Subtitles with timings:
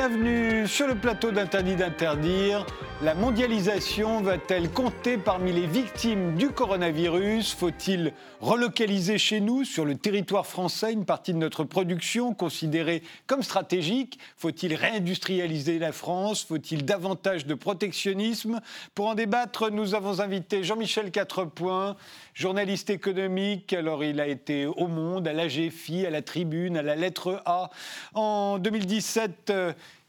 [0.00, 2.64] Bienvenue sur le plateau d'Interdit d'interdire.
[3.02, 7.54] La mondialisation va-t-elle compter parmi les victimes du coronavirus?
[7.54, 8.12] Faut-il
[8.42, 14.18] relocaliser chez nous, sur le territoire français, une partie de notre production considérée comme stratégique?
[14.36, 16.44] Faut-il réindustrialiser la France?
[16.44, 18.60] Faut-il davantage de protectionnisme?
[18.94, 21.96] Pour en débattre, nous avons invité Jean-Michel Quatrepoint,
[22.34, 23.72] journaliste économique.
[23.72, 27.40] Alors, il a été au Monde, à la GFI, à la Tribune, à la Lettre
[27.46, 27.70] A.
[28.12, 29.54] En 2017,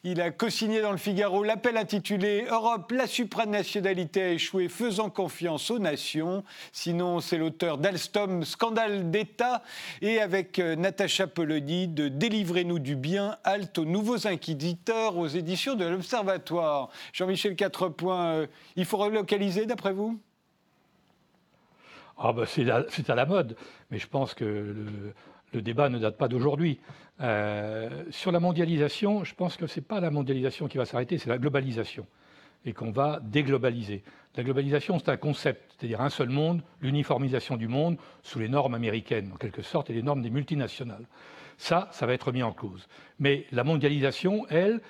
[0.04, 5.70] il a co-signé dans le Figaro l'appel intitulé Europe, la supranationalité a échoué, faisant confiance
[5.70, 6.44] aux nations.
[6.72, 9.62] Sinon, c'est l'auteur d'Alstom, Scandale d'État,
[10.02, 15.76] et avec euh, Natacha Polony de Délivrez-nous du bien, halte aux nouveaux inquisiteurs aux éditions
[15.76, 16.90] de l'Observatoire.
[17.14, 20.20] Jean-Michel Quatrepoint, euh, il faut relocaliser d'après vous?
[22.18, 23.56] Ah bah c'est à la mode,
[23.90, 24.76] mais je pense que
[25.54, 26.80] le débat ne date pas d'aujourd'hui.
[27.22, 31.18] Euh, sur la mondialisation, je pense que ce n'est pas la mondialisation qui va s'arrêter,
[31.18, 32.08] c'est la globalisation,
[32.66, 34.04] et qu'on va déglobaliser.
[34.36, 38.74] La globalisation, c'est un concept, c'est-à-dire un seul monde, l'uniformisation du monde sous les normes
[38.74, 41.06] américaines, en quelque sorte, et les normes des multinationales.
[41.58, 42.88] Ça, ça va être mis en cause.
[43.20, 44.82] Mais la mondialisation, elle,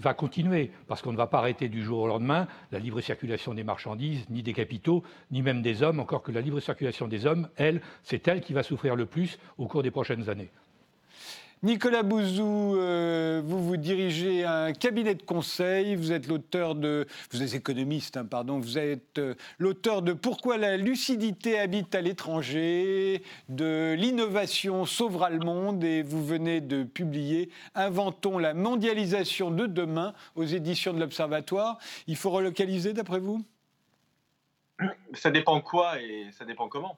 [0.00, 3.54] va continuer, parce qu'on ne va pas arrêter du jour au lendemain la libre circulation
[3.54, 7.26] des marchandises, ni des capitaux, ni même des hommes, encore que la libre circulation des
[7.26, 10.50] hommes, elle, c'est elle qui va souffrir le plus au cours des prochaines années.
[11.64, 17.42] Nicolas Bouzou, euh, vous vous dirigez un cabinet de conseil, vous êtes l'auteur de, vous
[17.42, 23.22] êtes économiste, hein, pardon, vous êtes euh, l'auteur de Pourquoi la lucidité habite à l'étranger,
[23.48, 30.14] de L'innovation sauvera le monde, et vous venez de publier Inventons la mondialisation de demain
[30.36, 31.78] aux éditions de l'Observatoire.
[32.06, 33.42] Il faut relocaliser d'après vous?
[35.14, 36.96] Ça dépend quoi et ça dépend comment.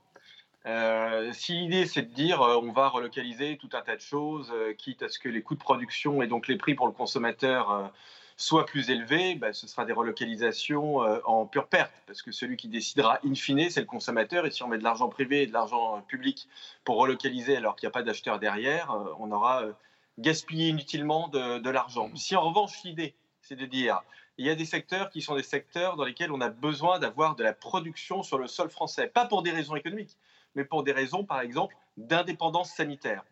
[0.66, 4.52] Euh, si l'idée c'est de dire euh, on va relocaliser tout un tas de choses,
[4.54, 6.92] euh, quitte à ce que les coûts de production et donc les prix pour le
[6.92, 7.90] consommateur
[8.36, 12.68] soient plus élevés, bah, ce sera des relocalisations en pure perte, parce que celui qui
[12.68, 15.52] décidera in fine, c'est le consommateur, et si on met de l'argent privé et de
[15.52, 16.48] l'argent public
[16.84, 19.64] pour relocaliser alors qu'il n'y a pas d'acheteur derrière, on aura
[20.18, 22.10] gaspillé inutilement de, de l'argent.
[22.16, 24.00] Si en revanche l'idée c'est de dire
[24.38, 27.36] il y a des secteurs qui sont des secteurs dans lesquels on a besoin d'avoir
[27.36, 30.16] de la production sur le sol français, pas pour des raisons économiques,
[30.54, 33.24] mais pour des raisons, par exemple, d'indépendance sanitaire.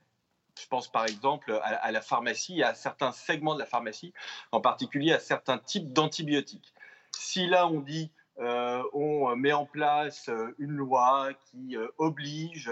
[0.61, 4.13] Je pense par exemple à, la pharmacie, à certains segments de la pharmacie,
[4.51, 6.75] en particulier à certains types d'antibiotiques.
[7.13, 12.71] Si là on dit euh, on met en place euh, une loi qui euh, oblige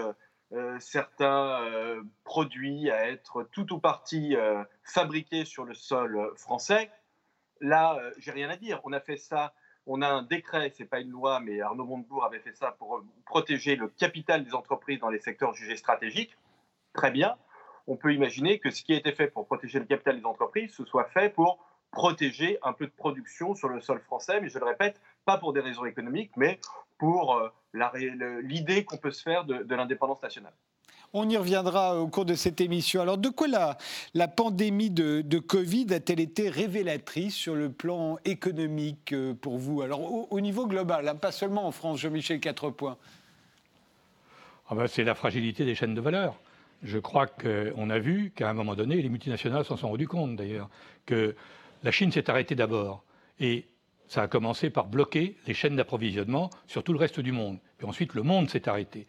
[0.79, 1.59] certains
[2.23, 4.33] produits à être tout ou partie
[4.81, 6.89] fabriqués sur le sol français,
[7.59, 8.79] là j'ai rien à dire.
[8.85, 9.53] On a fait ça
[9.87, 13.03] on a un décret, c'est pas une loi, mais Arnaud Montebourg avait fait ça pour
[13.25, 16.37] protéger le capital des entreprises dans les secteurs jugés stratégiques.
[16.93, 17.37] Très bien.
[17.87, 20.73] On peut imaginer que ce qui a été fait pour protéger le capital des entreprises,
[20.73, 24.59] ce soit fait pour protéger un peu de production sur le sol français, mais je
[24.59, 26.59] le répète, pas pour des raisons économiques, mais
[26.97, 27.49] pour euh,
[28.41, 30.53] l'idée qu'on peut se faire de l'indépendance nationale.
[31.13, 33.01] On y reviendra au cours de cette émission.
[33.01, 39.33] Alors, de quoi la, pandémie de, Covid a-t-elle été révélatrice sur le plan économique euh,
[39.33, 39.81] pour vous?
[39.81, 42.97] Alors, au, niveau global, hein, pas seulement en France, Jean-Michel Quatrepoint.
[44.69, 46.35] Ah ben, c'est la fragilité des chaînes de valeur.
[46.83, 50.35] Je crois qu'on a vu qu'à un moment donné, les multinationales s'en sont rendues compte
[50.35, 50.69] d'ailleurs,
[51.05, 51.35] que
[51.83, 53.03] la Chine s'est arrêtée d'abord.
[53.39, 53.65] Et
[54.07, 57.59] ça a commencé par bloquer les chaînes d'approvisionnement sur tout le reste du monde.
[57.77, 59.07] Puis ensuite, le monde s'est arrêté.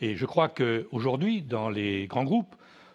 [0.00, 2.54] Et je crois qu'aujourd'hui, dans les grands groupes,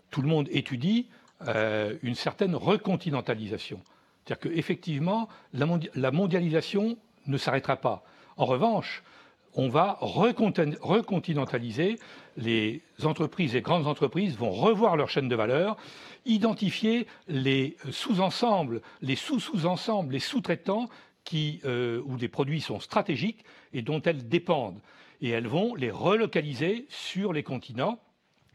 [0.09, 1.07] tout le monde étudie
[1.47, 3.81] euh, une certaine recontinentalisation.
[4.25, 8.03] C'est-à-dire qu'effectivement, la, mondialisation ne s'arrêtera pas.
[8.37, 9.03] En revanche,
[9.55, 11.97] on va recontinentaliser,
[12.37, 15.75] les entreprises, les grandes entreprises vont revoir leur chaîne de valeur,
[16.25, 20.87] identifier les sous-ensembles, les sous-sous-ensembles, les sous-traitants
[21.23, 23.43] qui, euh, où des produits sont stratégiques
[23.73, 24.79] et dont elles dépendent
[25.21, 27.99] et elles vont les relocaliser sur les continents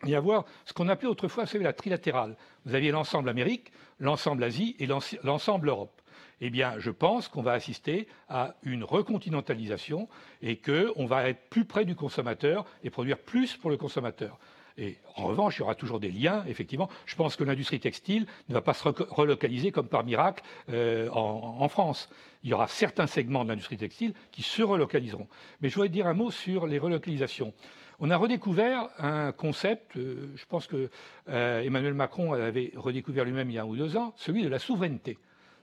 [0.07, 2.37] et avoir ce qu'on appelait autrefois la trilatérale.
[2.65, 6.03] Vous aviez l'ensemble Amérique, l'ensemble Asie et l'ensemble Europe.
[6.41, 10.07] Eh bien, je pense qu'on va assister à une recontinentalisation
[10.43, 14.39] et qu'on va être plus près du consommateur et produire plus pour le consommateur.
[14.79, 16.89] Et en revanche, il y aura toujours des liens, effectivement.
[17.07, 21.69] Je pense que l'industrie textile ne va pas se relocaliser comme par miracle euh, en,
[21.69, 22.11] France.
[22.43, 25.29] Il y aura certains segments de l'industrie textile qui se relocaliseront.
[25.61, 27.55] Mais je voudrais dire un mot sur les relocalisations.
[27.99, 30.91] On a redécouvert un concept, euh, je pense que
[31.31, 34.49] euh, Emmanuel Macron avait redécouvert lui-même il y a un ou deux ans, celui de
[34.49, 35.17] la souveraineté.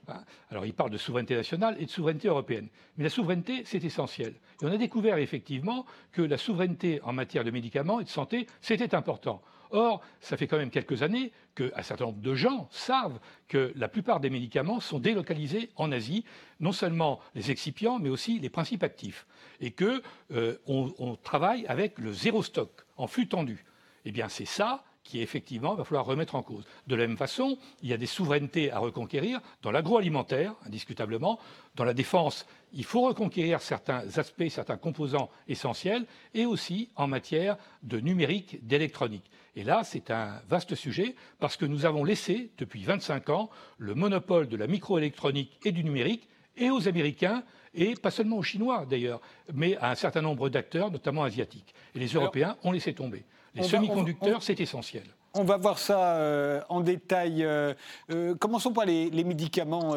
[0.08, 0.24] Hein.
[0.50, 2.68] Alors, il parle de souveraineté nationale et de souveraineté européenne.
[2.96, 4.34] Mais la souveraineté, c'est essentiel.
[4.62, 8.46] Et on a découvert effectivement que la souveraineté en matière de médicaments et de santé,
[8.60, 9.42] c'était important.
[9.70, 13.18] Or, ça fait quand même quelques années qu'un certain nombre de gens savent
[13.48, 16.24] que la plupart des médicaments sont délocalisés en Asie,
[16.60, 19.26] non seulement les excipients, mais aussi les principes actifs,
[19.60, 20.00] et qu'on
[20.32, 23.64] euh, on travaille avec le zéro stock en flux tendu.
[24.04, 26.64] Eh bien, c'est ça qui effectivement va falloir remettre en cause.
[26.86, 31.38] De la même façon, il y a des souverainetés à reconquérir dans l'agroalimentaire, indiscutablement.
[31.76, 37.56] Dans la défense, il faut reconquérir certains aspects, certains composants essentiels, et aussi en matière
[37.82, 39.30] de numérique, d'électronique.
[39.56, 43.94] Et là, c'est un vaste sujet parce que nous avons laissé, depuis 25 ans, le
[43.94, 48.86] monopole de la microélectronique et du numérique et aux Américains, et pas seulement aux Chinois
[48.88, 49.20] d'ailleurs,
[49.52, 51.74] mais à un certain nombre d'acteurs, notamment asiatiques.
[51.94, 53.24] Et les Européens ont laissé tomber.
[53.54, 55.04] Les semi-conducteurs, c'est essentiel.
[55.36, 57.42] On va voir ça euh, en détail.
[57.42, 57.74] Euh,
[58.12, 59.96] euh, commençons par les, médicaments,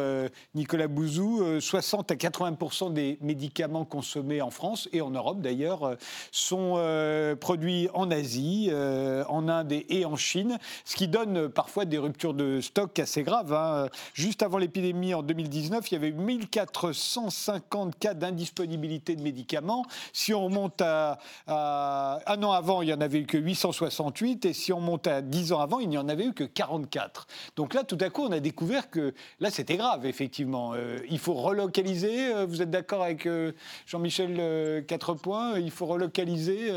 [0.56, 1.60] Nicolas Bouzou.
[1.60, 5.95] 60 à 80% des médicaments consommés en France et en Europe d'ailleurs
[6.31, 6.81] sont
[7.39, 8.72] produits en Asie,
[9.28, 13.54] en Inde et, en Chine, ce qui donne parfois des ruptures de stock assez graves.
[13.54, 13.89] Hein.
[14.13, 19.86] Juste avant l'épidémie en 2019, il y avait 1450 cas d'indisponibilité de médicaments.
[20.13, 24.54] Si on remonte à, un an avant, il y en avait eu que 868 et
[24.54, 27.27] si on monte à dix ans avant, il n'y en avait eu que 44.
[27.56, 30.74] Donc là, tout à coup, on a découvert que là, c'était grave, effectivement.
[30.74, 32.33] Euh, il faut relocaliser.
[32.33, 33.51] Euh, vous êtes d'accord avec euh,
[33.85, 36.71] Jean-Michel Quatrepoint Il faut relocaliser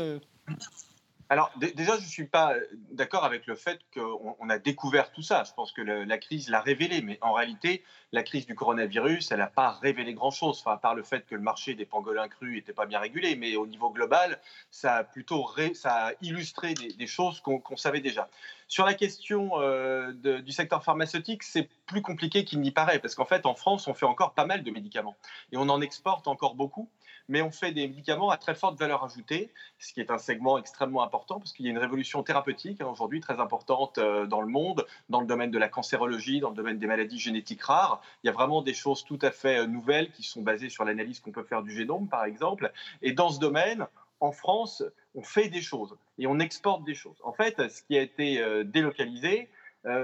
[1.31, 2.55] alors déjà, je ne suis pas
[2.91, 5.45] d'accord avec le fait qu'on a découvert tout ça.
[5.45, 9.39] Je pense que la crise l'a révélé, mais en réalité, la crise du coronavirus, elle
[9.39, 12.55] n'a pas révélé grand-chose, enfin, à part le fait que le marché des pangolins crus
[12.55, 14.41] n'était pas bien régulé, mais au niveau global,
[14.71, 18.27] ça a plutôt ça a illustré des, choses qu'on savait déjà.
[18.67, 23.25] Sur la question euh, du secteur pharmaceutique, c'est plus compliqué qu'il n'y paraît, parce qu'en
[23.25, 25.15] fait, en France, on fait encore pas mal de médicaments,
[25.53, 26.89] et on en exporte encore beaucoup
[27.31, 29.49] mais on fait des médicaments à très forte valeur ajoutée,
[29.79, 32.87] ce qui est un segment extrêmement important parce qu'il y a une révolution thérapeutique hein,
[32.91, 36.55] aujourd'hui très importante euh, dans le monde, dans le domaine de la cancérologie, dans le
[36.55, 38.01] domaine des maladies génétiques rares.
[38.23, 40.83] Il y a vraiment des choses tout à fait euh, nouvelles qui sont basées sur
[40.83, 42.69] l'analyse qu'on peut faire du génome, par exemple.
[43.01, 43.87] Et dans ce domaine,
[44.19, 44.83] en France,
[45.15, 47.15] on fait des choses et on exporte des choses.
[47.23, 49.47] En fait, ce qui a été euh, délocalisé,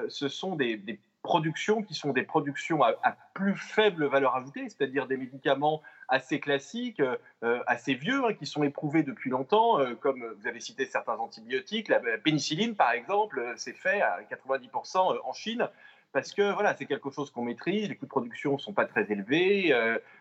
[0.09, 5.07] ce sont des, des productions qui sont des productions à, plus faible valeur ajoutée, c'est-à-dire
[5.07, 7.01] des médicaments assez classiques,
[7.43, 11.17] euh, assez vieux, hein, qui sont éprouvés depuis longtemps, euh, comme vous avez cité certains
[11.17, 11.89] antibiotiques.
[11.89, 15.67] La, pénicilline, par exemple, euh, c'est fait à 90% en Chine
[16.13, 18.85] parce que voilà, c'est quelque chose qu'on maîtrise, les coûts de production ne sont pas
[18.85, 19.75] très élevés,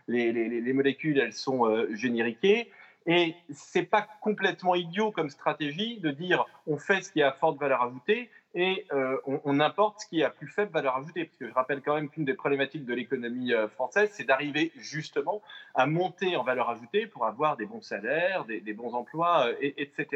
[0.09, 2.73] les, les, molécules, elles sont génériquées.
[3.07, 7.59] Et c'est pas complètement idiot comme stratégie de dire on fait ce qui a forte
[7.59, 11.27] valeur ajoutée et euh, on, importe ce qui a plus faible valeur ajoutée.
[11.27, 14.73] Parce que je rappelle quand même qu'une des problématiques de l'économie euh, française, c'est d'arriver
[14.77, 15.43] justement
[15.75, 20.07] à monter en valeur ajoutée pour avoir des bons salaires, des, bons emplois, euh, etc.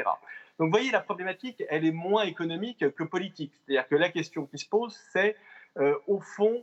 [0.58, 3.52] Donc vous voyez, la problématique, elle est moins économique que politique.
[3.66, 5.36] C'est-à-dire que la question qui se pose, c'est
[6.08, 6.62] au fond,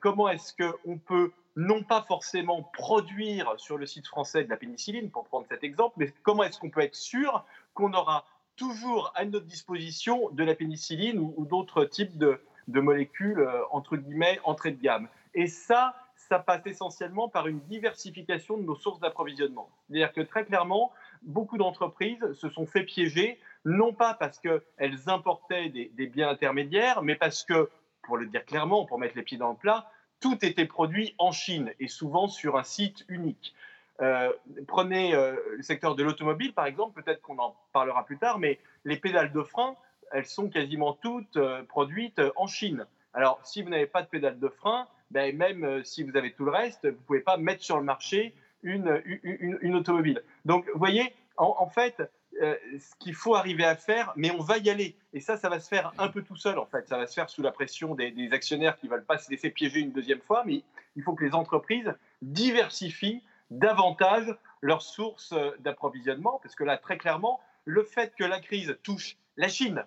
[0.00, 5.10] comment est-ce qu'on peut non pas forcément produire sur le site français de la pénicilline,
[5.10, 7.44] pour prendre cet exemple, mais comment est-ce qu'on peut être sûr
[7.74, 8.24] qu'on aura
[8.56, 14.40] toujours à notre disposition de la pénicilline ou, d'autres types de, molécules, euh, entre guillemets,
[14.44, 15.08] entrée de gamme?
[15.34, 19.68] Et ça, ça passe essentiellement par une diversification de nos sources d'approvisionnement.
[19.86, 25.68] C'est-à-dire que très clairement, beaucoup d'entreprises se sont fait piéger, non pas parce qu'elles importaient
[25.68, 27.68] des, biens intermédiaires, mais parce que,
[28.06, 31.32] pour le dire clairement, pour mettre les pieds dans le plat, tout était produit en
[31.32, 33.54] Chine et souvent sur un site unique.
[34.00, 34.32] Euh,
[34.66, 38.58] prenez euh, le secteur de l'automobile, par exemple, peut-être qu'on en parlera plus tard, mais
[38.84, 39.76] les pédales de frein,
[40.12, 42.86] elles sont quasiment toutes euh, produites en Chine.
[43.12, 46.44] Alors, si vous n'avez pas de pédales de frein, ben, même si vous avez tout
[46.44, 50.22] le reste, vous ne pouvez pas mettre sur le marché une, une, automobile.
[50.44, 52.02] Donc, vous voyez, en, fait,
[52.40, 54.96] ce qu'il faut arriver à faire, mais on va y aller.
[55.12, 56.88] Et ça, ça va se faire un peu tout seul, en fait.
[56.88, 59.50] Ça va se faire sous la pression des, actionnaires qui ne veulent pas se laisser
[59.50, 60.62] piéger une deuxième fois, mais
[60.96, 67.40] il faut que les entreprises diversifient davantage leurs sources d'approvisionnement, parce que là, très clairement,
[67.64, 69.84] le fait que la crise touche la Chine,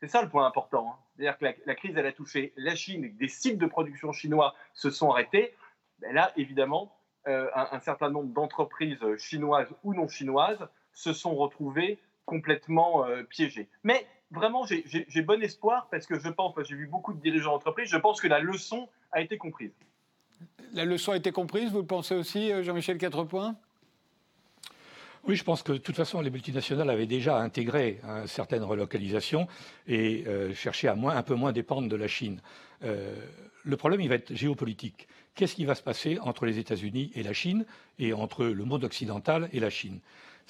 [0.00, 0.90] c'est ça le point important.
[0.90, 0.98] Hein.
[1.16, 4.12] C'est-à-dire que la, crise, elle a touché la Chine et que des sites de production
[4.12, 5.54] chinois se sont arrêtés.
[5.98, 6.96] Ben là, évidemment,
[7.28, 13.68] euh, un, certain nombre d'entreprises chinoises ou non chinoises se sont retrouvées complètement euh, piégées.
[13.84, 17.88] Mais vraiment, j'ai bon espoir parce que je pense, j'ai vu beaucoup de dirigeants d'entreprise,
[17.88, 19.72] je pense que la leçon a été comprise
[20.72, 23.56] la leçon a été comprise, vous le pensez aussi, euh, Jean-Michel Quatrepoint?
[25.26, 29.48] Oui, je pense que de toute façon, les multinationales avaient déjà intégré une certaine relocalisation
[29.86, 32.40] et euh, cherché à un peu moins dépendre de la Chine.
[32.84, 33.14] Euh,
[33.62, 35.08] le problème, il va être géopolitique.
[35.34, 37.66] qu'est-ce qui va se passer entre les États-Unis et la Chine,
[37.98, 40.00] et entre le monde occidental et la Chine?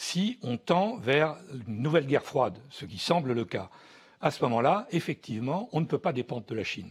[0.02, 1.36] Si on tend vers
[1.68, 3.68] une nouvelle guerre froide, ce qui semble le cas,
[4.22, 6.88] à ce moment-là, effectivement, on ne peut pas dépendre de la Chine.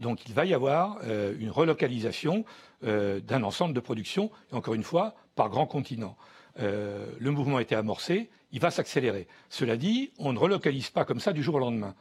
[0.00, 2.44] Donc il va y avoir euh, une relocalisation
[2.82, 6.16] euh, d'un ensemble de production, et encore une fois, par grand continent.
[6.58, 9.28] Euh, le mouvement a été amorcé, il va s'accélérer.
[9.50, 11.94] Cela dit, on ne relocalise pas comme ça du jour au lendemain.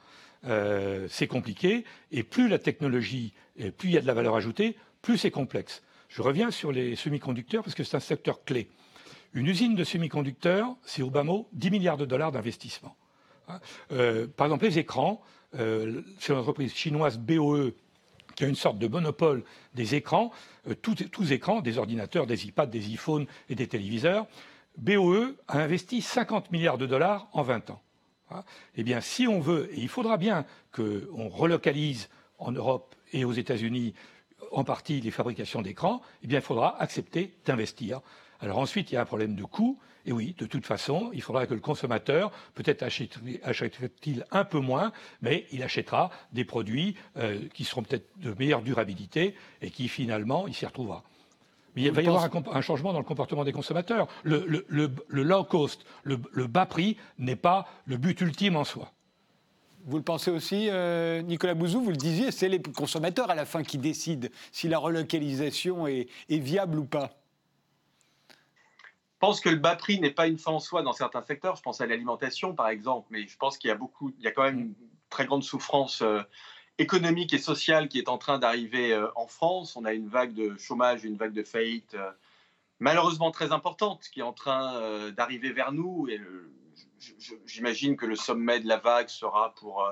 [1.07, 4.75] c'est compliqué, et plus la technologie, et plus il y a de la valeur ajoutée,
[5.03, 5.83] plus c'est complexe.
[6.09, 8.71] Je reviens sur les semi-conducteurs parce que c'est un secteur clé.
[9.33, 12.95] Une usine de semi-conducteurs, c'est au bas mot 10 milliards de dollars d'investissement.
[13.47, 13.59] Hein,
[14.35, 15.21] par exemple, les écrans,
[15.53, 17.71] c'est l'entreprise chinoise BOE
[18.37, 19.43] qui a une sorte de monopole
[19.73, 20.31] des écrans,
[20.69, 24.27] euh, tous, écrans, des ordinateurs, des iPads, des iPhones et des téléviseurs.
[24.77, 27.81] BOE a investi 50 milliards de dollars en 20 ans.
[28.29, 28.43] Hein.
[28.75, 33.31] eh bien, si on veut, et il faudra bien qu'on relocalise en Europe et aux
[33.31, 33.93] États-Unis
[34.51, 38.01] en partie les fabrications d'écrans, eh bien, il faudra accepter d'investir.
[38.39, 39.79] Alors ensuite, il y a un problème de coût.
[40.05, 44.93] Et oui, de toute façon, il faudra que le consommateur, peut-être achètera-t-il un peu moins,
[45.21, 50.47] mais il achètera des produits euh, qui seront peut-être de meilleure durabilité et qui finalement,
[50.47, 51.03] il s'y retrouvera.
[51.75, 54.07] Mais il va y avoir un, changement dans le comportement des consommateurs.
[54.23, 54.65] Le,
[55.09, 56.15] low cost, le,
[56.47, 58.93] bas prix n'est pas le but ultime en soi.
[59.85, 63.45] Vous le pensez aussi, euh, Nicolas Bouzou, vous le disiez, c'est les consommateurs à la
[63.45, 67.11] fin qui décident si la relocalisation est viable ou pas.
[69.17, 71.55] Je pense que le bas prix n'est pas une fin en soi dans certains secteurs.
[71.55, 74.27] Je pense à l'alimentation, par exemple, mais je pense qu'il y a beaucoup, il y
[74.27, 74.75] a quand même une
[75.09, 76.21] très grande souffrance euh,
[76.77, 79.75] économique et sociale qui est en train d'arriver euh, en France.
[79.75, 82.11] On a une vague de chômage, une vague de faillite euh,
[82.77, 86.07] malheureusement très importante qui est en train d'arriver vers nous.
[86.09, 86.21] Et
[87.47, 89.83] j'imagine que le sommet de la vague sera pour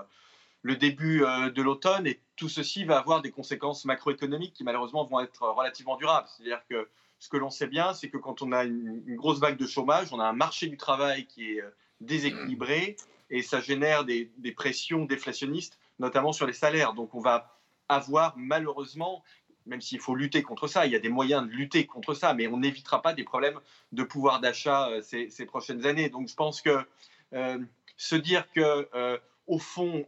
[0.62, 5.20] le début de l'automne et tout ceci va avoir des conséquences macroéconomiques qui malheureusement vont
[5.20, 6.28] être relativement durables.
[6.28, 6.88] C'est-à-dire que
[7.20, 10.08] ce que l'on sait bien, c'est que quand on a une, grosse vague de chômage,
[10.12, 11.70] on a un marché du travail qui est euh,
[12.02, 12.98] déséquilibré
[13.30, 16.94] et ça génère des, pressions déflationnistes, notamment sur les salaires.
[16.94, 19.24] Donc on va avoir malheureusement,
[19.66, 22.34] même s'il faut lutter contre ça, il y a des moyens de lutter contre ça,
[22.34, 23.60] mais on n'évitera pas des problèmes
[23.92, 26.10] de pouvoir d'achat euh, ces, prochaines années.
[26.10, 26.86] Donc je pense que
[27.34, 27.60] euh,
[27.98, 30.06] se dire que au fond,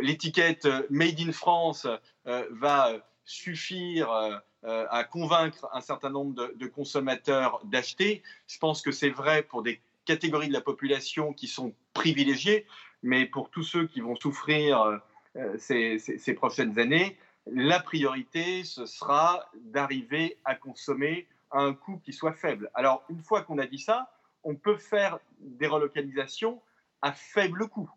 [0.00, 1.86] l'étiquette Made in France
[2.24, 2.90] va
[3.24, 8.22] suffire euh, à convaincre un certain nombre de, consommateurs d'acheter.
[8.46, 12.66] Je pense que c'est vrai pour des catégories de la population qui sont privilégiées,
[13.02, 15.00] mais pour tous ceux qui vont souffrir
[15.36, 22.14] euh, ces, prochaines années, la priorité, ce sera d'arriver à consommer à un coût qui
[22.14, 22.70] soit faible.
[22.72, 24.10] Alors, une fois qu'on a dit ça,
[24.44, 26.62] on peut faire des relocalisations
[27.02, 27.90] à faible coût.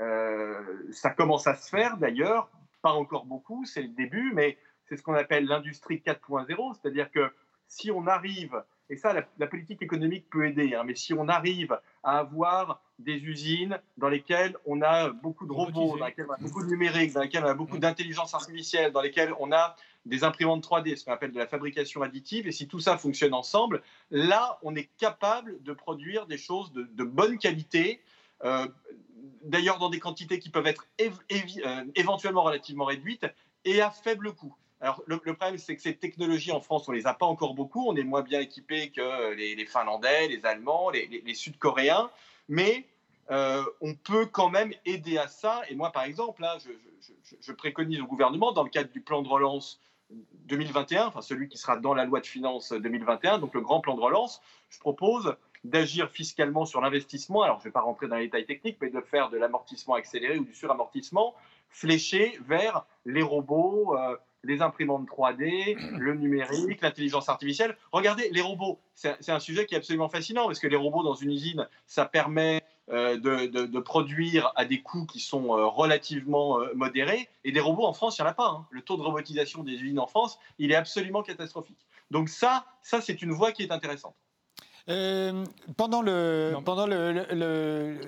[0.00, 2.50] Euh, ça commence à se faire d'ailleurs,
[2.82, 7.30] pas encore beaucoup, c'est le début, mais c'est ce qu'on appelle l'industrie 4.0, c'est-à-dire que
[7.68, 11.78] si on arrive, et ça la, politique économique peut aider, hein, mais si on arrive
[12.02, 16.38] à avoir des usines dans lesquelles on a beaucoup de robots, dans lesquelles on a
[16.38, 17.80] beaucoup de numérique, dans lesquelles on a beaucoup mmh.
[17.80, 19.76] d'intelligence artificielle, dans lesquelles on a
[20.06, 23.34] des imprimantes 3D, ce qu'on appelle de la fabrication additive, et si tout ça fonctionne
[23.34, 28.00] ensemble, là, on est capable de produire des choses de, bonne qualité,
[28.44, 28.66] euh,
[29.42, 33.26] d'ailleurs dans des quantités qui peuvent être euh, éventuellement relativement réduites
[33.66, 34.56] et à faible coût.
[34.80, 37.88] Alors, le, problème, c'est que ces technologies en France, on les a pas encore beaucoup.
[37.88, 42.10] On est moins bien équipés que les, Finlandais, les Allemands, les, Sud-Coréens.
[42.48, 42.86] Mais
[43.30, 45.62] euh, on peut quand même aider à ça.
[45.68, 46.58] Et moi, par exemple, là,
[47.40, 49.80] je, préconise au gouvernement, dans le cadre du plan de relance
[50.46, 53.94] 2021, enfin celui qui sera dans la loi de finances 2021, donc le grand plan
[53.94, 57.42] de relance, je propose d'agir fiscalement sur l'investissement.
[57.42, 59.94] Alors, je ne vais pas rentrer dans les détails techniques, mais de faire de l'amortissement
[59.94, 61.34] accéléré ou du suramortissement
[61.68, 63.96] fléché vers les robots.
[63.98, 67.76] Euh, les imprimantes 3D, le numérique, l'intelligence artificielle.
[67.92, 71.14] Regardez, les robots, c'est un sujet qui est absolument fascinant parce que les robots dans
[71.14, 76.72] une usine, ça permet euh, de, produire à des coûts qui sont euh, relativement euh,
[76.74, 77.28] modérés.
[77.44, 78.48] Et des robots en France, il n'y en a pas.
[78.48, 78.66] Hein.
[78.70, 81.86] Le taux de robotisation des usines en France, il est absolument catastrophique.
[82.10, 84.16] Donc ça, ça c'est une voie qui est intéressante.
[85.76, 87.98] pendant le, pendant le le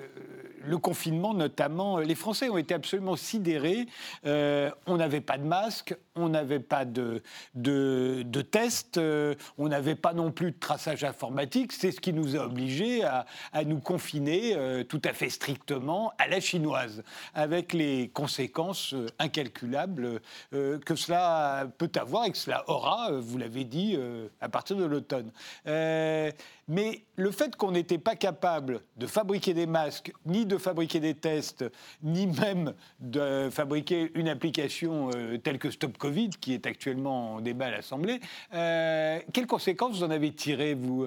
[0.79, 3.87] confinement notamment, les Français ont été absolument sidérés.
[4.27, 7.23] Euh, on n'avait pas de masque, on n'avait pas de,
[7.55, 11.73] de, tests, euh, on n'avait pas non plus de traçage informatique.
[11.73, 13.27] C'est ce qui nous a obligés à,
[13.65, 17.03] nous confiner euh, tout à fait strictement à la chinoise,
[17.35, 23.97] avec les conséquences incalculables que cela peut avoir et que cela aura, vous l'avez dit,
[24.41, 25.31] à partir de l'automne.
[25.67, 31.15] mais le fait qu'on n'était pas capable de fabriquer des masques ni de fabriquer des
[31.15, 31.65] tests,
[32.03, 35.11] ni même de fabriquer une application
[35.43, 38.21] telle que Stop Covid, qui est actuellement en débat à l'Assemblée.
[38.51, 41.07] quelles conséquences vous en avez tirées, vous,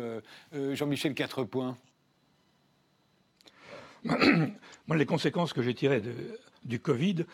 [0.74, 1.78] Jean-Michel Quatrepoint?
[4.88, 6.02] Moi, les conséquences que j'ai tirées
[6.66, 7.26] du Covid,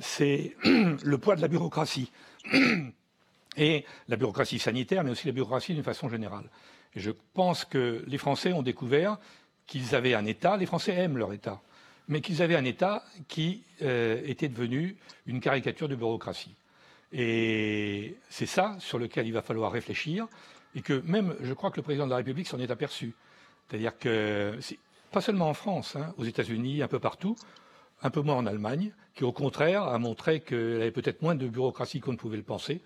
[0.00, 2.10] c'est le poids de la bureaucratie.
[3.56, 6.48] Et la bureaucratie sanitaire, mais aussi la bureaucratie d'une façon générale.
[6.94, 9.18] Je pense que les Français ont découvert
[9.68, 11.60] qu'ils avaient un État, les Français aiment leur État,
[12.08, 14.96] mais qu'ils avaient un État qui euh, était devenu
[15.26, 16.56] une caricature de bureaucratie.
[17.12, 20.26] Et c'est ça sur lequel il va falloir réfléchir,
[20.74, 23.14] et que même, je crois que le président de la République s'en est aperçu.
[23.68, 24.58] C'est-à-dire que
[25.12, 27.36] pas seulement en France, hein, aux États-Unis, un peu partout,
[28.02, 31.46] un peu moins en Allemagne, qui au contraire a montré qu'elle avait peut-être moins de
[31.46, 32.80] bureaucratie qu'on ne pouvait le penser.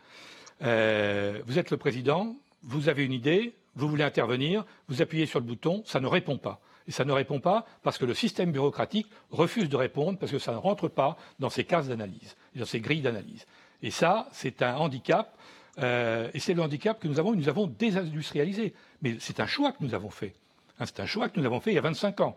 [0.63, 5.41] Euh, vous êtes le président, vous avez une idée, vous voulez intervenir, vous appuyez sur
[5.41, 6.61] le bouton, ça ne répond pas.
[6.89, 10.39] Et ça ne répond pas parce que le système bureaucratique refuse de répondre parce que
[10.39, 13.47] ça ne rentre pas dans ces cases d'analyse, dans ces grilles d'analyse.
[13.83, 15.37] Et ça, c'est un handicap.
[15.79, 18.75] Euh, et c'est le handicap que nous avons, nous avons désindustrialisé.
[19.01, 20.35] Mais c'est un choix que nous avons fait.
[20.79, 22.37] Hein, c'est un choix que nous avons fait il y a 25 ans.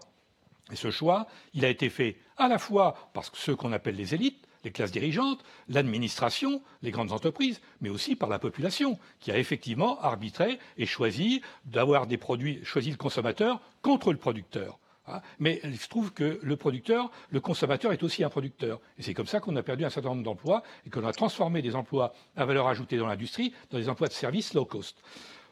[0.71, 4.15] Et ce choix, il a été fait à la fois par ceux qu'on appelle les
[4.15, 9.37] élites, les classes dirigeantes, l'administration, les grandes entreprises, mais aussi par la population, qui a
[9.37, 14.79] effectivement arbitré et choisi d'avoir des produits, choisi le consommateur contre le producteur.
[15.07, 15.21] Hein.
[15.39, 18.81] Mais il se trouve que le producteur, le consommateur est aussi un producteur.
[18.97, 21.61] Et c'est comme ça qu'on a perdu un certain nombre d'emplois et qu'on a transformé
[21.61, 24.97] des emplois à valeur ajoutée dans l'industrie dans des emplois de services low cost.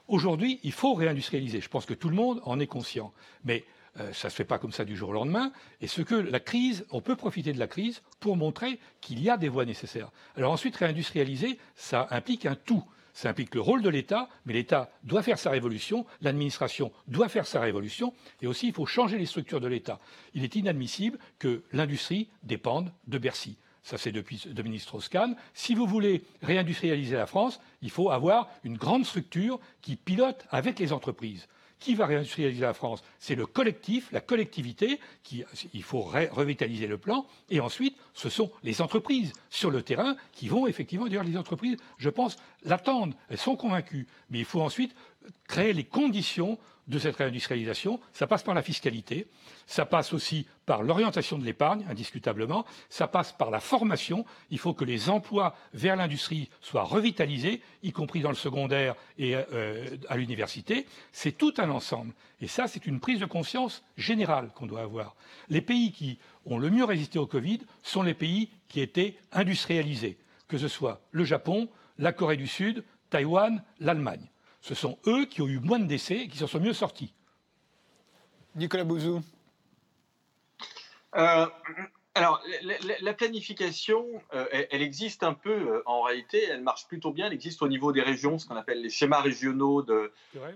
[0.07, 1.61] Aujourd'hui, il faut réindustrialiser.
[1.61, 3.13] Je pense que tout le monde en est conscient.
[3.45, 3.63] Mais
[3.99, 5.51] euh, ça ne se fait pas comme ça du jour au lendemain.
[5.81, 9.29] Et ce que la crise, on peut profiter de la crise pour montrer qu'il y
[9.29, 10.11] a des voies nécessaires.
[10.35, 12.83] Alors ensuite, réindustrialiser, ça implique un tout.
[13.13, 17.45] Ça implique le rôle de l'État, mais l'État doit faire sa révolution, l'administration doit faire
[17.45, 19.99] sa révolution, et aussi il faut changer les structures de l'État.
[20.33, 23.57] Il est inadmissible que l'industrie dépende de Bercy.
[23.83, 25.35] Ça, c'est depuis Dominique Strauss-Kahn.
[25.53, 30.79] Si vous voulez réindustrialiser la France, il faut avoir une grande structure qui pilote avec
[30.79, 31.47] les entreprises.
[31.83, 33.03] Qui va réindustrialiser la France?
[33.19, 35.01] C'est le collectif, la collectivité.
[35.21, 35.43] Qui,
[35.73, 37.25] il faut revitaliser le plan.
[37.49, 41.07] Et ensuite, ce sont les entreprises sur le terrain qui vont effectivement.
[41.07, 43.15] D'ailleurs, les entreprises, je pense, l'attendent.
[43.27, 44.07] Elles sont convaincues.
[44.29, 44.95] Mais il faut ensuite
[45.47, 46.57] créer les conditions
[46.87, 47.99] de cette réindustrialisation.
[48.11, 49.27] Ça passe par la fiscalité,
[49.65, 54.25] ça passe aussi par l'orientation de l'épargne, indiscutablement, ça passe par la formation.
[54.49, 59.35] Il faut que les emplois vers l'industrie soient revitalisés, y compris dans le secondaire et
[59.35, 60.85] euh, à l'université.
[61.11, 62.13] C'est tout un ensemble.
[62.41, 65.15] Et ça, c'est une prise de conscience générale qu'on doit avoir.
[65.49, 70.17] Les pays qui ont le mieux résisté au Covid sont les pays qui étaient industrialisés,
[70.47, 74.32] que ce soit le Japon, la Corée du Sud, Taïwan, l'Allemagne
[74.63, 77.13] ce sont eux qui ont eu moins de décès et qui s'en sont mieux sortis.
[78.55, 79.21] Nicolas Bouzou.
[81.15, 81.45] Euh,
[82.15, 82.41] alors,
[83.01, 87.33] la, planification, euh, elle, existe un peu euh, en réalité, elle marche plutôt bien, elle
[87.33, 89.85] existe au niveau des régions, ce qu'on appelle les schémas régionaux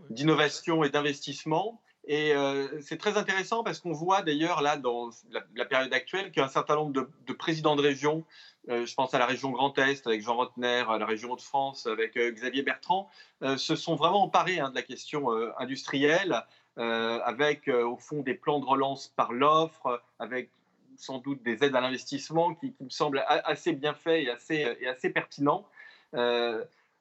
[0.09, 1.81] d'innovation et d'investissement.
[2.09, 2.33] Et
[2.81, 5.09] c'est très intéressant parce qu'on voit d'ailleurs là, dans
[5.55, 8.23] la, période actuelle, qu'un certain nombre de, de présidents de régions
[8.69, 11.41] euh, je pense à la région Grand Est avec Jean Rotner, à la région de
[11.41, 13.09] france avec euh, Xavier Bertrand,
[13.43, 16.43] euh, se sont vraiment emparés hein, de la question industrielle,
[16.79, 20.51] avec au fond des plans de relance par l'offre, avec
[20.95, 24.87] sans doute des aides à l'investissement qui, me semblent assez bien faits et assez, et
[24.87, 25.67] assez pertinents.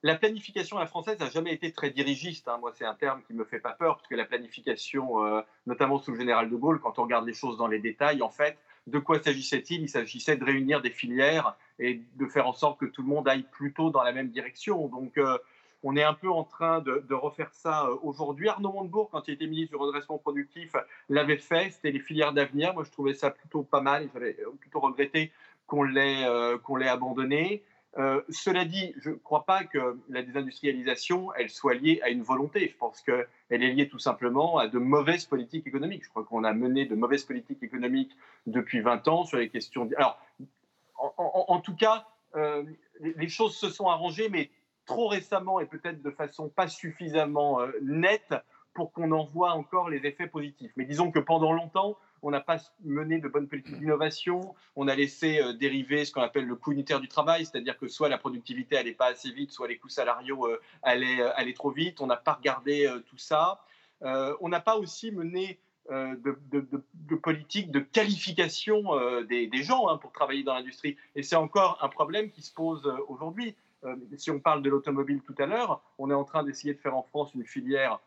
[0.06, 2.46] La planification à la française n'a jamais été très dirigiste.
[2.46, 2.58] Hein.
[2.60, 5.16] Moi, c'est un terme qui me fait pas peur, parce que la planification,
[5.66, 8.30] notamment sous le général de Gaulle, quand on regarde les choses dans les détails, en
[8.30, 9.82] fait, de quoi s'agissait-il?
[9.82, 13.26] Il, s'agissait de réunir des filières et de faire en sorte que tout le monde
[13.26, 14.86] aille plutôt dans la même direction.
[14.86, 15.38] Donc, euh,
[15.82, 18.48] on est un peu en train de, refaire ça euh, aujourd'hui.
[18.48, 20.76] Arnaud Montebourg, quand il était ministre du redressement productif,
[21.08, 21.70] l'avait fait.
[21.72, 22.74] C'était les filières d'avenir.
[22.74, 24.08] Moi, je trouvais ça plutôt pas mal.
[24.14, 25.32] J'avais plutôt regretté
[25.72, 27.64] euh, qu'on l'ait abandonné.
[27.98, 32.22] Euh, cela dit, je ne crois pas que la désindustrialisation, elle soit liée à une
[32.22, 32.68] volonté.
[32.68, 36.04] Je pense qu'elle est liée tout simplement à de mauvaises politiques économiques.
[36.04, 38.12] Je crois qu'on a mené de mauvaises politiques économiques
[38.46, 39.88] depuis 20 ans sur les questions.
[39.96, 40.20] Alors,
[40.98, 42.64] en, tout cas, euh,
[43.00, 44.50] les choses se sont arrangées, mais
[44.84, 48.34] trop récemment et peut-être de façon pas suffisamment euh, nette
[48.72, 50.72] pour qu'on en voit encore les effets positifs.
[50.76, 54.96] Mais disons que pendant longtemps, on n'a pas mené de bonnes politiques d'innovation, on a
[54.96, 58.18] laissé euh, dériver ce qu'on appelle le coût unitaire du travail, c'est-à-dire que soit la
[58.18, 62.08] productivité n'allait pas assez vite, soit les coûts salariaux euh, euh, allaient, trop vite, on
[62.08, 63.60] n'a pas regardé tout ça.
[64.02, 68.82] on n'a pas aussi mené de, de, politique de qualification
[69.28, 70.96] des, gens hein, pour travailler dans l'industrie.
[71.14, 73.54] Et c'est encore un problème qui se pose aujourd'hui.
[74.16, 76.96] si on parle de l'automobile tout à l'heure, on est en train d'essayer de faire
[76.96, 78.00] en France une filière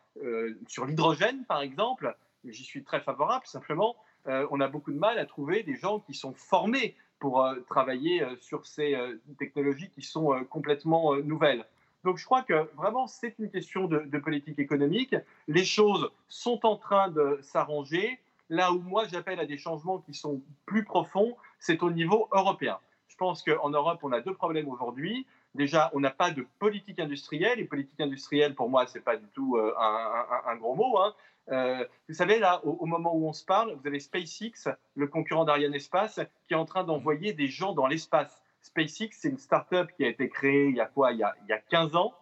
[0.68, 2.14] sur l'hydrogène, par exemple.
[2.44, 3.96] J'y suis très favorable, simplement.
[4.26, 8.66] On a beaucoup de mal à trouver des gens qui sont formés pour travailler sur
[8.66, 8.96] ces
[9.38, 11.64] technologies qui sont complètement nouvelles.
[12.04, 15.14] Donc je crois que vraiment c'est une question de, politique économique.
[15.48, 18.18] Les choses sont en train de s'arranger.
[18.48, 22.78] Là où moi j'appelle à des changements qui sont plus profonds, c'est au niveau européen.
[23.08, 25.26] Je pense qu'en Europe, on a deux problèmes aujourd'hui.
[25.54, 29.16] Déjà, on n'a pas de politique industrielle, et politique industrielle, pour moi, ce n'est pas
[29.16, 30.98] du tout euh, un, gros mot.
[30.98, 31.14] Hein.
[31.50, 35.44] Euh, vous savez, là, au, moment où on se parle, vous avez SpaceX, le concurrent
[35.44, 38.42] d'Ariane Espace, qui est en train d'envoyer des gens dans l'espace.
[38.62, 41.12] SpaceX, c'est une start-up qui a été créée il y a quoi?
[41.12, 42.14] Il y a, il y a 15 ans.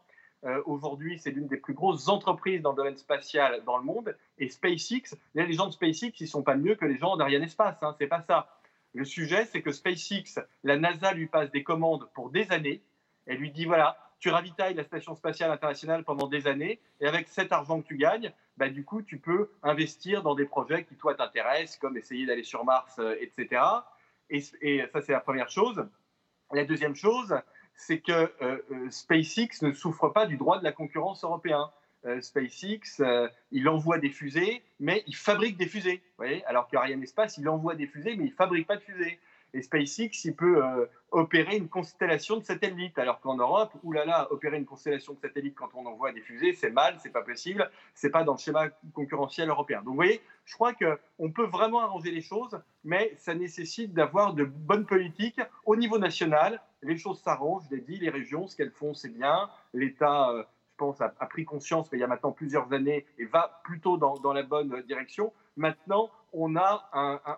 [0.45, 4.17] Euh, aujourd'hui, c'est l'une des plus grosses entreprises dans le domaine spatial dans le monde.
[4.39, 7.83] Et SpaceX, les gens de SpaceX, ils sont pas mieux que les gens d'Ariane Espace.
[7.83, 8.49] Hein, c'est pas ça.
[8.95, 12.83] Le sujet, c'est que SpaceX, la NASA lui passe des commandes pour des années.
[13.29, 17.29] Elle lui dit voilà, tu ravitailles la station spatiale internationale pendant des années, et avec
[17.29, 20.97] cet argent que tu gagnes, bah, du coup, tu peux investir dans des projets qui,
[20.97, 23.63] toi, t'intéressent, comme essayer d'aller sur Mars, euh, etc.
[24.31, 24.41] Et,
[24.93, 25.87] ça, c'est la première chose.
[26.53, 27.35] La deuxième chose,
[27.77, 31.71] c'est que euh, euh, SpaceX ne souffre pas du droit de la concurrence européen.
[32.21, 33.03] SpaceX,
[33.51, 35.97] il envoie des fusées, mais il fabrique des fusées.
[35.97, 36.45] Vous voyez?
[36.47, 39.19] Alors qu'Ariane Espace, il envoie des fusées, mais il ne fabrique pas de fusées.
[39.55, 40.63] Et SpaceX, il peut
[41.11, 45.71] opérer une constellation de satellites, alors qu'en Europe, oulala, opérer une constellation de satellites quand
[45.75, 49.49] on envoie des fusées, c'est mal, c'est pas possible, c'est pas dans le schéma concurrentiel
[49.49, 49.79] européen.
[49.79, 54.35] Donc vous voyez, je crois qu'on peut vraiment arranger les choses, mais ça nécessite d'avoir
[54.35, 56.61] de bonnes politiques au niveau national.
[56.83, 59.49] Les choses s'arrangent, je l'ai dit, les régions, ce qu'elles font, c'est bien.
[59.73, 63.63] L'État, euh, je pense, a, pris conscience, il y a maintenant plusieurs années, et va
[63.65, 65.33] plutôt dans, la bonne direction.
[65.57, 66.89] Maintenant, on a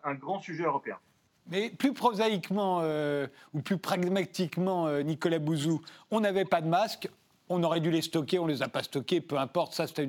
[0.04, 0.98] un grand sujet européen.
[1.48, 7.08] Mais plus prosaïquement euh, ou plus pragmatiquement, euh, Nicolas Bouzou, on n'avait pas de masques,
[7.50, 10.08] on aurait dû les stocker, on ne les a pas stockés, peu importe, ça c'était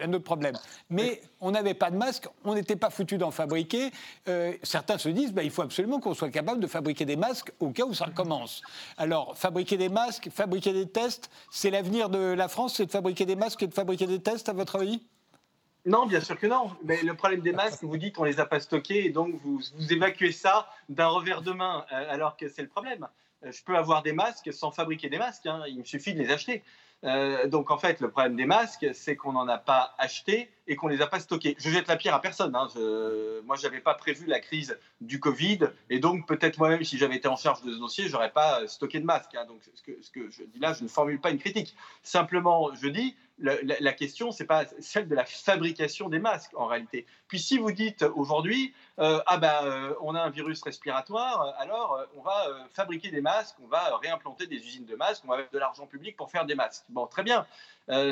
[0.00, 0.56] un, autre problème.
[0.90, 3.92] Mais on n'avait pas de masques, on n'était pas foutu d'en fabriquer.
[4.28, 7.52] Euh, certains se disent, bah, il faut absolument qu'on soit capable de fabriquer des masques
[7.60, 8.60] au cas où ça recommence.
[8.98, 13.24] Alors, fabriquer des masques, fabriquer des tests, c'est l'avenir de la France, c'est de fabriquer
[13.24, 15.00] des masques et de fabriquer des tests, à votre avis?
[15.86, 16.70] Non, bien sûr que non.
[16.84, 19.60] Mais le problème des masques, vous dites on les a pas stockés et donc vous,
[19.76, 23.06] vous évacuez ça d'un revers de main, euh, alors que c'est le problème.
[23.44, 25.46] Euh, je peux avoir des masques sans fabriquer des masques.
[25.46, 25.62] Hein.
[25.68, 26.62] Il me suffit de les acheter.
[27.04, 30.74] Euh, donc en fait, le problème des masques, c'est qu'on n'en a pas acheté et
[30.74, 31.54] qu'on les a pas stockés.
[31.58, 32.56] Je jette la pierre à personne.
[32.56, 32.68] Hein.
[32.74, 35.58] Je, moi, j'avais pas prévu la crise du Covid
[35.90, 39.00] et donc peut-être moi-même, si j'avais été en charge de ce dossier, j'aurais pas stocké
[39.00, 39.34] de masques.
[39.34, 39.44] Hein.
[39.46, 41.76] Donc ce que je dis là, je ne formule pas une critique.
[42.02, 47.06] Simplement, je dis la, question, c'est pas celle de la fabrication des masques en réalité.
[47.26, 52.06] Puis si vous dites aujourd'hui, euh, ah ben, on a un virus respiratoire, alors euh,
[52.16, 55.50] on va fabriquer des masques, on va réimplanter des usines de masques, on va mettre
[55.50, 56.84] de l'argent public pour faire des masques.
[56.88, 57.44] Bon, très bien.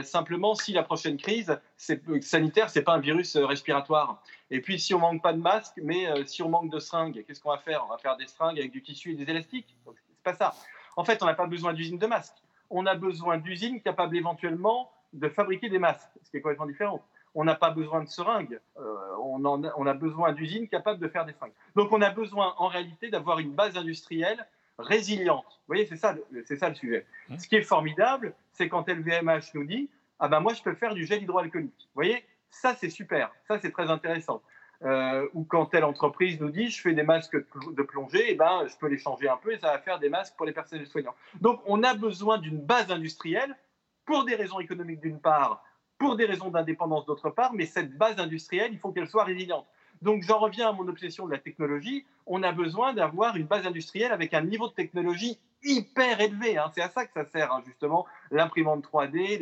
[0.02, 4.22] simplement, si la prochaine crise sanitaire, c'est pas un virus respiratoire.
[4.50, 7.40] Et puis, si on manque pas de masques, mais si on manque de seringues, qu'est-ce
[7.40, 7.84] qu'on va faire?
[7.86, 9.74] On va faire des seringues avec du tissu et des élastiques?
[9.86, 10.54] C'est pas ça.
[10.96, 12.42] En fait, on n'a pas besoin d'usines de masques.
[12.70, 17.04] On a besoin d'usines capables éventuellement de fabriquer des masques, ce qui est complètement différent.
[17.34, 21.24] On n'a pas besoin de seringues, euh, on, on, a besoin d'usines capables de faire
[21.24, 21.52] des seringues.
[21.76, 24.46] Donc on a besoin en réalité d'avoir une base industrielle
[24.78, 25.46] résiliente.
[25.46, 27.06] Vous voyez, c'est ça, c'est ça le sujet.
[27.28, 27.38] Mmh.
[27.38, 30.94] Ce qui est formidable, c'est quand LVMH nous dit Ah ben moi je peux faire
[30.94, 31.72] du gel hydroalcoolique.
[31.78, 34.42] Vous voyez, ça c'est super, ça c'est très intéressant.
[34.84, 38.34] Euh, ou quand telle entreprise nous dit je fais des masques de plongée, et eh
[38.34, 40.52] ben, je peux les changer un peu et ça va faire des masques pour les
[40.52, 41.14] personnels soignants.
[41.40, 43.56] Donc on a besoin d'une base industrielle
[44.04, 45.64] pour des raisons économiques d'une part,
[45.98, 49.66] pour des raisons d'indépendance d'autre part, mais cette base industrielle, il faut qu'elle soit résiliente.
[50.02, 52.04] Donc j'en reviens à mon obsession de la technologie.
[52.26, 56.58] On a besoin d'avoir une base industrielle avec un niveau de technologie hyper élevé.
[56.58, 56.70] Hein.
[56.74, 59.38] C'est à ça que ça sert, hein, justement, l'imprimante 3D,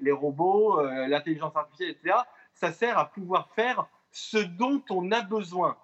[0.00, 2.16] les, robots, euh, l'intelligence artificielle, etc.
[2.52, 5.76] Ça sert à pouvoir faire ce dont on a besoin.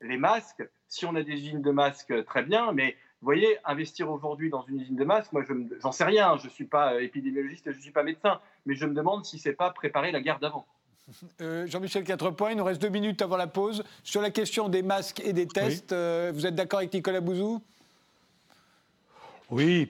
[0.00, 4.10] Les masques, si on a des usines de masques, très bien, mais vous voyez, investir
[4.10, 5.42] aujourd'hui dans une usine de masques, moi,
[5.80, 8.74] j'en sais rien, je ne suis pas euh, épidémiologiste, je ne suis pas médecin, mais
[8.74, 10.66] je me demande si ce n'est pas préparer la guerre d'avant.
[11.40, 13.82] Euh, Jean-Michel Quatrepoint, il nous reste deux minutes avant la pause.
[14.02, 17.62] Sur la question des masques et des tests, euh, vous êtes d'accord avec Nicolas Bouzou?
[19.50, 19.88] Oui.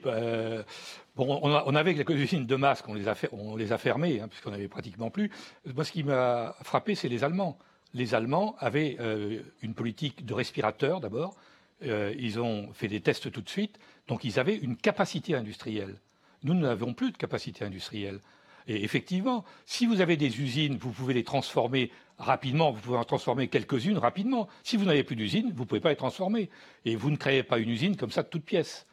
[1.15, 4.27] bon, on, avait quelques usines de masques, on les a, on les a fermées, hein,
[4.29, 5.29] puisqu'on n'avait pratiquement plus.
[5.73, 7.57] Moi, ce qui m'a frappé, c'est les Allemands.
[7.93, 8.97] Les Allemands avaient
[9.61, 11.35] une politique de respirateurs d'abord,
[11.83, 15.99] euh, ils ont fait des tests tout de suite, donc ils avaient une capacité industrielle.
[16.43, 18.19] Nous n'avons plus de capacité industrielle.
[18.67, 23.03] Et effectivement, si vous avez des usines, vous pouvez les transformer rapidement, vous pouvez en
[23.03, 24.47] transformer quelques-unes rapidement.
[24.63, 26.49] Si vous n'avez plus d'usine, vous ne pouvez pas les transformer.
[26.85, 28.87] Et vous ne créez pas une usine comme ça de toutes pièces.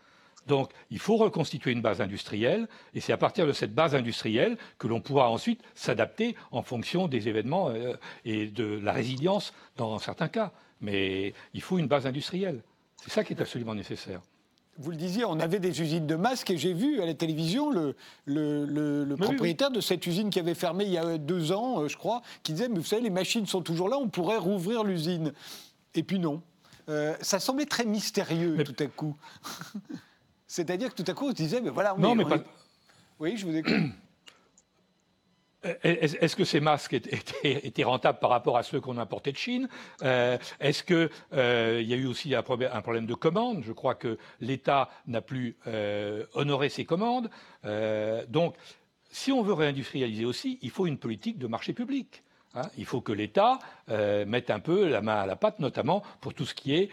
[0.46, 4.58] Donc, il faut reconstituer une base industrielle, et c'est à partir de cette base industrielle
[4.78, 9.98] que l'on pourra ensuite s'adapter en fonction des événements euh, et de la résilience dans
[10.00, 10.52] certains cas.
[10.80, 12.62] Mais il faut une base industrielle.
[13.02, 14.20] C'est ça qui est absolument nécessaire.
[14.78, 17.70] Vous le disiez, on avait des usines de masques et j'ai vu à la télévision
[17.70, 21.88] le, le, propriétaire de cette usine qui avait fermé il y a deux ans, euh,
[21.88, 24.82] je crois, qui disait, mais vous savez, les machines sont toujours là, on pourrait rouvrir
[24.82, 25.32] l'usine.
[25.94, 26.42] Et puis non.
[26.88, 29.16] Euh, ça semblait très mystérieux tout à coup.
[30.46, 32.38] C'est-à-dire que tout à coup, on se disait, mais voilà, on non, mais pas...
[33.20, 33.74] Oui, je vous écoute.
[35.62, 39.68] Est-ce que ces masques étaient, rentables par rapport à ceux qu'on importait de Chine?
[40.02, 43.62] Euh, Est-ce qu'il euh, y a eu aussi un problème, de commande?
[43.64, 47.30] Je crois que l'État n'a plus euh, honoré ses commandes.
[48.28, 48.56] donc,
[49.10, 52.22] si on veut réindustrialiser aussi, il faut une politique de marché public.
[52.54, 52.68] Hein.
[52.76, 56.44] il faut que l'État mette un peu la main à la pâte, notamment pour tout
[56.44, 56.90] ce qui est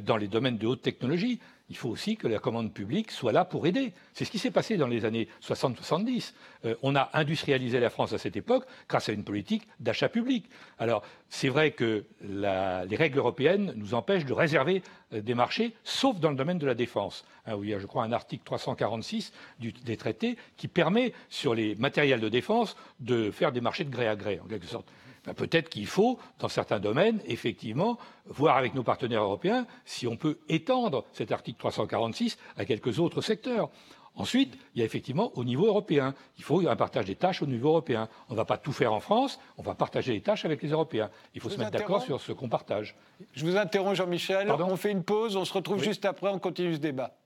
[0.00, 3.44] dans les domaines de haute technologie il faut aussi que la commande publique soit là
[3.44, 3.92] pour aider.
[4.12, 6.34] C'est ce qui s'est passé dans les années 60-70.
[6.64, 10.50] Euh, on a industrialisé la France à cette époque grâce à une politique d'achat public.
[10.80, 16.18] Alors, c'est vrai que les règles européennes nous empêchent de réserver euh, des marchés, sauf
[16.18, 18.42] dans le domaine de la défense, hein, où il y a, je crois, un article
[18.44, 23.90] 346 des traités qui permet, sur les matériels de défense, de faire des marchés de
[23.90, 24.88] gré à gré, en quelque sorte.
[25.24, 30.16] Ben, peut-être qu'il faut, dans certains domaines, effectivement, voir avec nos partenaires européens si on
[30.16, 33.70] peut étendre cet article 346 à quelques autres secteurs.
[34.16, 37.46] Ensuite, il y a effectivement au niveau européen, il faut un partage des tâches au
[37.46, 38.08] niveau européen.
[38.28, 40.70] On ne va pas tout faire en France, on va partager les tâches avec les
[40.70, 41.10] Européens.
[41.34, 42.96] Il faut se mettre d'accord sur ce qu'on partage.
[43.34, 44.50] Je vous interromps, Jean-Michel.
[44.50, 47.19] On fait une pause, on se retrouve juste après, on continue ce débat.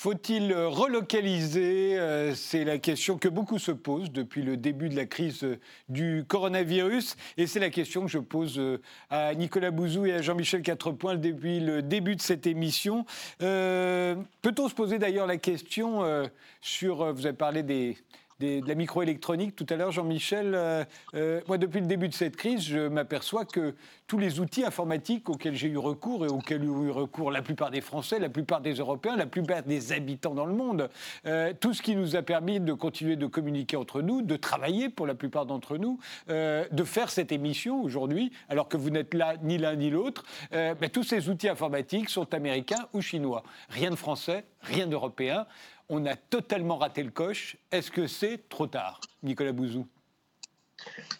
[0.00, 5.06] Faut-il relocaliser euh, C'est la question que beaucoup se posent depuis le début de la
[5.06, 5.44] crise
[5.88, 7.16] du coronavirus.
[7.36, 8.80] Et c'est la question que je pose euh,
[9.10, 13.06] à Nicolas Bouzou et à Jean-Michel Quatrepoint depuis le début de cette émission.
[13.42, 16.04] Euh, peut-on se poser d'ailleurs la question
[16.60, 17.96] sur, vous avez parlé des,
[18.40, 20.54] de la microélectronique tout à l'heure, Jean-Michel.
[20.54, 23.74] Euh, euh, moi, depuis le début de cette crise, je m'aperçois que
[24.06, 27.72] tous les outils informatiques auxquels j'ai eu recours et auxquels ont eu recours la plupart
[27.72, 30.88] des Français, la plupart des Européens, la plupart des habitants dans le monde,
[31.26, 34.88] euh, tout ce qui nous a permis de continuer de communiquer entre nous, de travailler
[34.88, 35.98] pour la plupart d'entre nous,
[36.28, 40.88] de faire cette émission aujourd'hui, alors que vous n'êtes là ni l'un ni l'autre, ben,
[40.92, 43.42] tous ces outils informatiques sont américains ou chinois.
[43.68, 45.46] Rien de français, rien d'européen
[45.88, 47.56] on a totalement raté le coche.
[47.70, 49.86] Est-ce que c'est trop tard, Nicolas Bouzou?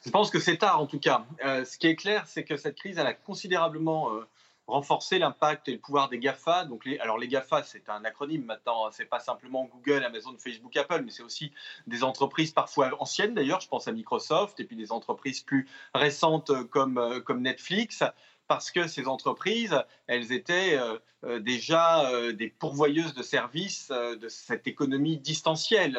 [0.05, 1.25] Je pense que c'est tard en tout cas.
[1.45, 4.27] Euh, ce qui est clair, c'est que cette crise elle a considérablement euh,
[4.69, 6.65] renforcé l'impact et le pouvoir des GAFA.
[6.65, 8.91] Donc alors les GAFA, c'est un acronyme maintenant, hein.
[8.93, 11.53] c'est pas simplement Google, Amazon, Facebook, Apple, mais c'est aussi
[11.87, 16.51] des entreprises parfois anciennes d'ailleurs, je pense à Microsoft, et puis des entreprises plus récentes
[16.51, 18.05] euh, comme Netflix
[18.49, 24.29] parce que ces entreprises, elles étaient euh, euh, déjà euh, des pourvoyeuses de services de
[24.29, 25.99] cette économie distancielle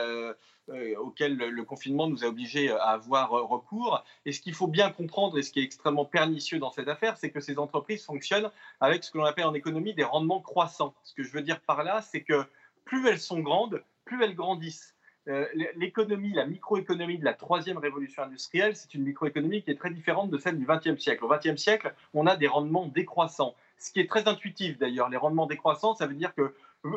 [0.99, 4.03] auquel le confinement nous a obligés à avoir recours.
[4.25, 7.17] Et ce qu'il faut bien comprendre et ce qui est extrêmement pernicieux dans cette affaire,
[7.17, 10.93] c'est que ces entreprises fonctionnent avec ce que l'on appelle en économie des rendements croissants.
[11.03, 12.45] Ce que je veux dire par là, c'est que
[12.85, 14.93] plus elles sont grandes, plus elles grandissent.
[15.29, 19.91] Euh, l'économie, la microéconomie de la troisième révolution industrielle, c'est une microéconomie qui est très
[19.91, 21.23] différente de celle du XXe siècle.
[21.23, 23.53] Au XXe siècle, on a des rendements décroissants.
[23.77, 26.55] Ce qui est très intuitif d'ailleurs, les rendements décroissants, ça veut dire que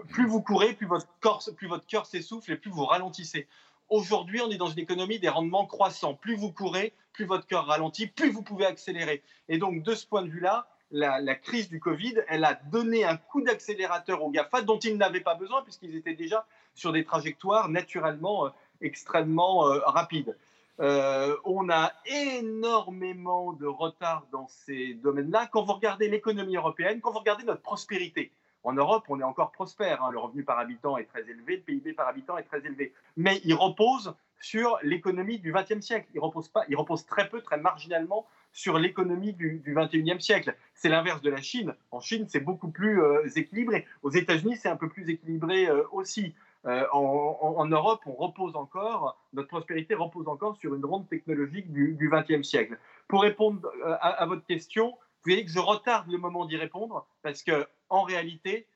[0.09, 3.47] plus vous courez, plus votre corps, plus votre cœur s'essouffle et plus vous ralentissez.
[3.90, 6.14] Aujourd'hui, on est dans une économie des rendements croissants.
[6.14, 9.23] Plus vous courez, plus votre cœur ralentit, plus vous pouvez accélérer.
[9.51, 13.16] Et donc, de ce point de vue-là, la, crise du Covid, elle a donné un
[13.16, 17.68] coup d'accélérateur aux GAFA dont ils n'avaient pas besoin puisqu'ils étaient déjà sur des trajectoires
[17.68, 18.50] naturellement euh,
[18.81, 20.37] extrêmement euh, rapides.
[20.81, 25.48] Euh, on a énormément de retard dans ces domaines-là.
[25.52, 28.31] Quand vous regardez l'économie européenne, quand vous regardez notre prospérité,
[28.64, 30.02] en Europe, on est encore prospère.
[30.02, 30.11] Hein.
[30.12, 32.92] Le revenu par habitant est très élevé, le PIB par habitant est très élevé.
[33.16, 36.09] Mais il repose sur l'économie du XXe siècle.
[36.14, 40.55] Il repose, pas, il repose très peu, très marginalement sur l'économie du, XXIe siècle.
[40.75, 41.75] C'est l'inverse de la Chine.
[41.91, 43.87] En Chine, c'est beaucoup plus euh, équilibré.
[44.03, 46.35] Aux États-Unis, c'est un peu plus équilibré euh, aussi.
[46.67, 52.11] Euh, en, Europe, on repose encore, notre prospérité repose encore sur une ronde technologique du
[52.12, 52.79] XXe siècle.
[53.09, 53.69] Pour répondre
[54.01, 58.03] à, votre question, vous voyez que je retarde le moment d'y répondre parce que, en
[58.03, 58.69] réalité,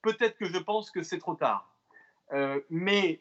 [0.00, 1.70] peut-être que je pense que c'est trop tard.
[2.70, 3.20] mais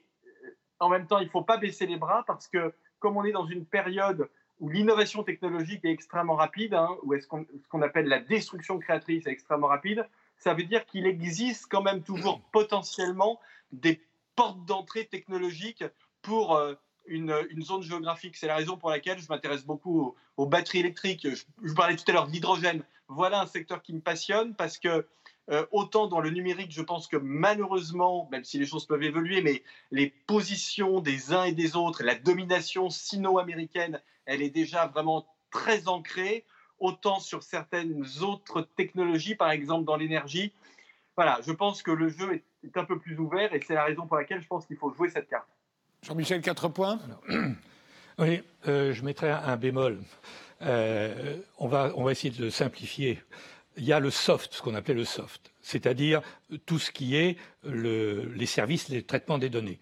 [0.80, 3.34] en même temps, il ne faut pas baisser les bras parce que, comme on est
[3.34, 7.82] dans une période où l'innovation technologique est extrêmement rapide, hein, où est-ce qu'on, ce qu'on
[7.82, 10.06] appelle la destruction créatrice est extrêmement rapide,
[10.38, 13.40] ça veut dire qu'il existe quand même toujours potentiellement
[13.72, 14.02] des
[14.40, 15.84] porte d'entrée technologique
[16.22, 16.74] pour euh,
[17.08, 18.38] une, zone géographique.
[18.38, 21.28] C'est la raison pour laquelle je m'intéresse beaucoup aux, batteries électriques.
[21.30, 22.84] Je, je, parlais tout à l'heure de l'hydrogène.
[23.10, 25.06] Voilà un secteur qui me passionne parce que
[25.50, 29.42] euh, autant dans le numérique, je pense que malheureusement, même si les choses peuvent évoluer,
[29.42, 35.26] mais les positions des uns et des autres, la domination sino-américaine, elle est déjà vraiment
[35.50, 36.46] très ancrée.
[36.80, 40.54] Autant sur certaines autres technologies, par exemple dans l'énergie.
[41.18, 44.08] Voilà, je pense que le jeu est, un peu plus ouvert et c'est la raison
[44.08, 45.50] pour laquelle je pense qu'il faut jouer cette carte.
[46.04, 47.00] Jean-Michel, quatre points
[48.20, 50.00] Oui, euh, je mettrai un, bémol.
[50.62, 53.22] Euh, on, va, on va essayer de simplifier
[53.80, 56.22] il y a le soft, ce qu'on appelait le soft, c'est-à-dire
[56.66, 59.80] tout ce qui est les services, les traitements des données.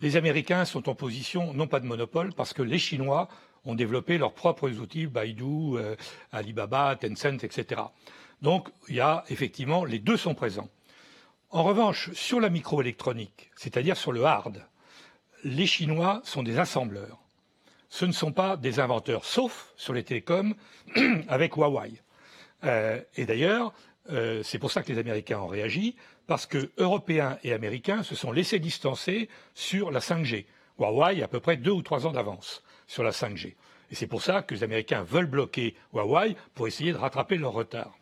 [0.00, 3.28] Les Américains sont en position, non pas de monopole, parce que les Chinois
[3.64, 5.96] ont développé leurs propres outils, Baidu, euh,
[6.32, 7.82] Alibaba, Tencent, etc.
[8.42, 10.68] Donc, il y a effectivement, les deux sont présents.
[11.50, 14.62] En revanche, sur la microélectronique, c'est-à-dire sur le hard,
[15.44, 17.18] les Chinois sont des assembleurs.
[17.88, 20.54] Ce ne sont pas des inventeurs, sauf sur les télécoms
[21.28, 22.02] avec Huawei.
[22.64, 23.72] Euh, et d'ailleurs,
[24.10, 28.14] euh, c'est pour ça que les Américains ont réagi, parce que Européens et Américains se
[28.14, 30.46] sont laissés distancer sur la 5G.
[30.78, 33.54] Huawei à peu près deux ou trois ans d'avance sur la 5G.
[33.90, 37.52] Et c'est pour ça que les Américains veulent bloquer Huawei pour essayer de rattraper leur
[37.52, 37.96] retard.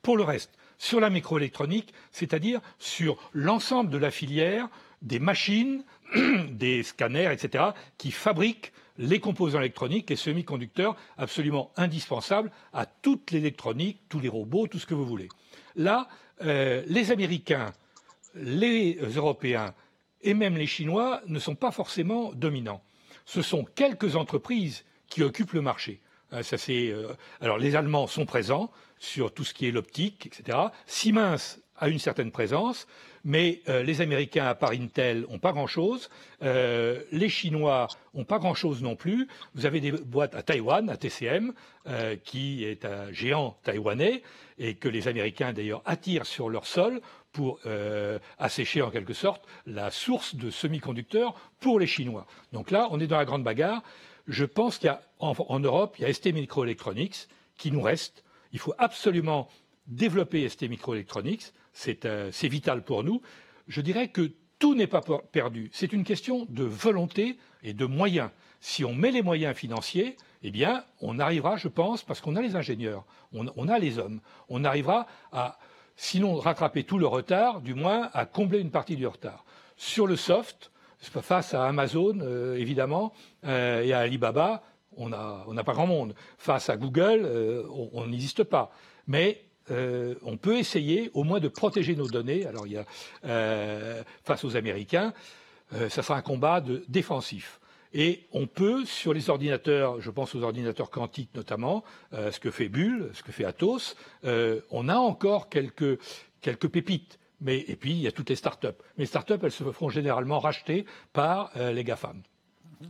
[0.00, 4.68] Pour le reste, sur la microélectronique, c'est-à-dire sur l'ensemble de la filière
[5.00, 5.84] des machines,
[6.50, 7.64] des scanners, etc.,
[7.98, 14.68] qui fabriquent les composants électroniques et semi-conducteurs absolument indispensables à toute l'électronique, tous les robots,
[14.68, 15.28] tout ce que vous voulez.
[15.74, 16.08] Là,
[16.42, 17.72] euh, les Américains,
[18.34, 19.74] les Européens
[20.22, 22.82] et même les Chinois ne sont pas forcément dominants.
[23.26, 26.00] Ce sont quelques entreprises qui occupent le marché.
[26.32, 30.58] Euh, ça, euh, alors les Allemands sont présents sur tout ce qui est l'optique, etc.
[30.86, 32.86] Siemens a une certaine présence,
[33.24, 36.10] mais euh, les Américains, à part Intel, n'ont pas grand-chose.
[36.42, 39.28] Euh, les Chinois n'ont pas grand-chose non plus.
[39.54, 41.52] Vous avez des boîtes à Taïwan, à TCM,
[41.86, 44.22] euh, qui est un géant taïwanais,
[44.58, 47.00] et que les Américains, d'ailleurs, attirent sur leur sol
[47.32, 47.60] pour
[48.38, 52.26] assécher en quelque sorte la source de semi-conducteurs pour les Chinois.
[52.52, 53.82] Donc là, on est dans la grande bagarre.
[54.28, 54.94] Je pense qu'il
[55.60, 58.22] Europe, il y a ST Microelectronics qui nous reste.
[58.52, 59.48] Il faut absolument
[59.86, 61.52] développer ST Microelectronics.
[62.04, 63.22] Euh, c'est vital pour nous.
[63.68, 65.70] Je dirais que tout n'est pas perdu.
[65.72, 68.30] C'est une question de volonté et de moyens.
[68.60, 72.42] Si on met les moyens financiers, eh bien, on arrivera, je pense, parce qu'on a
[72.42, 75.58] les ingénieurs, on, a les hommes, on arrivera à,
[75.96, 79.44] sinon rattraper tout le retard, du moins à combler une partie du retard.
[79.76, 83.12] Sur le soft, face à Amazon, euh, évidemment,
[83.44, 84.62] euh, et à Alibaba,
[84.96, 86.14] on n'a pas grand monde.
[86.38, 87.26] Face à Google,
[87.70, 88.70] on n'existe pas.
[89.06, 92.46] Mais euh, on peut essayer au moins de protéger nos données.
[92.46, 92.84] Alors, il y a,
[93.24, 95.12] euh, face aux Américains,
[95.74, 97.60] euh, ça sera un combat défensif.
[97.94, 102.70] Et on peut, sur les ordinateurs, je pense aux ordinateurs quantiques notamment, ce que fait
[102.70, 106.00] Bull, ce que fait Atos, on a encore quelques,
[106.40, 107.18] quelques pépites.
[107.42, 108.82] Mais, et puis, il y a toutes les start-up.
[108.96, 112.22] Mais les start-up, elles se feront généralement racheter par les GAFAM.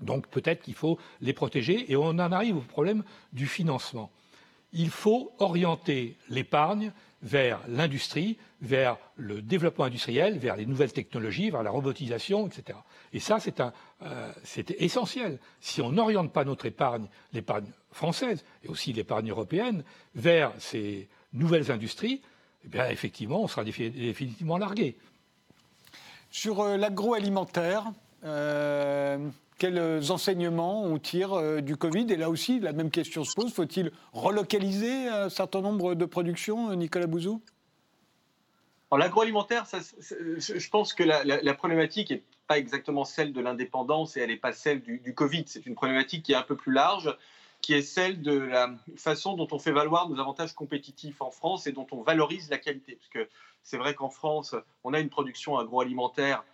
[0.03, 1.91] Donc peut-être qu'il faut les protéger.
[1.91, 4.13] Et on en arrive au problème du financement
[4.73, 11.63] il faut orienter l'épargne vers l'industrie, vers le développement industriel, vers les nouvelles technologies, vers
[11.63, 12.79] la robotisation, etc.
[13.13, 14.33] Et ça, c'est euh,
[14.79, 15.39] essentiel.
[15.61, 21.71] Si on n'oriente pas notre épargne, l'épargne française et aussi l'épargne européenne, vers ces nouvelles
[21.71, 22.23] industries,
[22.65, 24.97] eh bien, effectivement, on sera définitivement largué.
[26.31, 27.93] Sur euh, l'agroalimentaire,
[28.25, 29.29] euh,
[29.63, 32.07] quels enseignements on tire euh, du Covid?
[32.11, 33.53] Et là aussi, la même question se pose.
[33.53, 37.41] Faut-il relocaliser un certain nombre de productions, Nicolas Bouzou?
[38.91, 44.31] En l'agroalimentaire, je pense que la, problématique n'est pas exactement celle de l'indépendance et elle
[44.31, 45.45] n'est pas celle du Covid.
[45.47, 47.17] C'est une problématique qui est un peu plus large,
[47.61, 51.69] qui est celle de la façon dont on fait valoir nos avantages compétitifs en France
[51.69, 52.97] et dont on valorise la qualité.
[52.97, 53.31] Parce que
[53.63, 56.45] c'est vrai qu'en France, on a une production agroalimentaire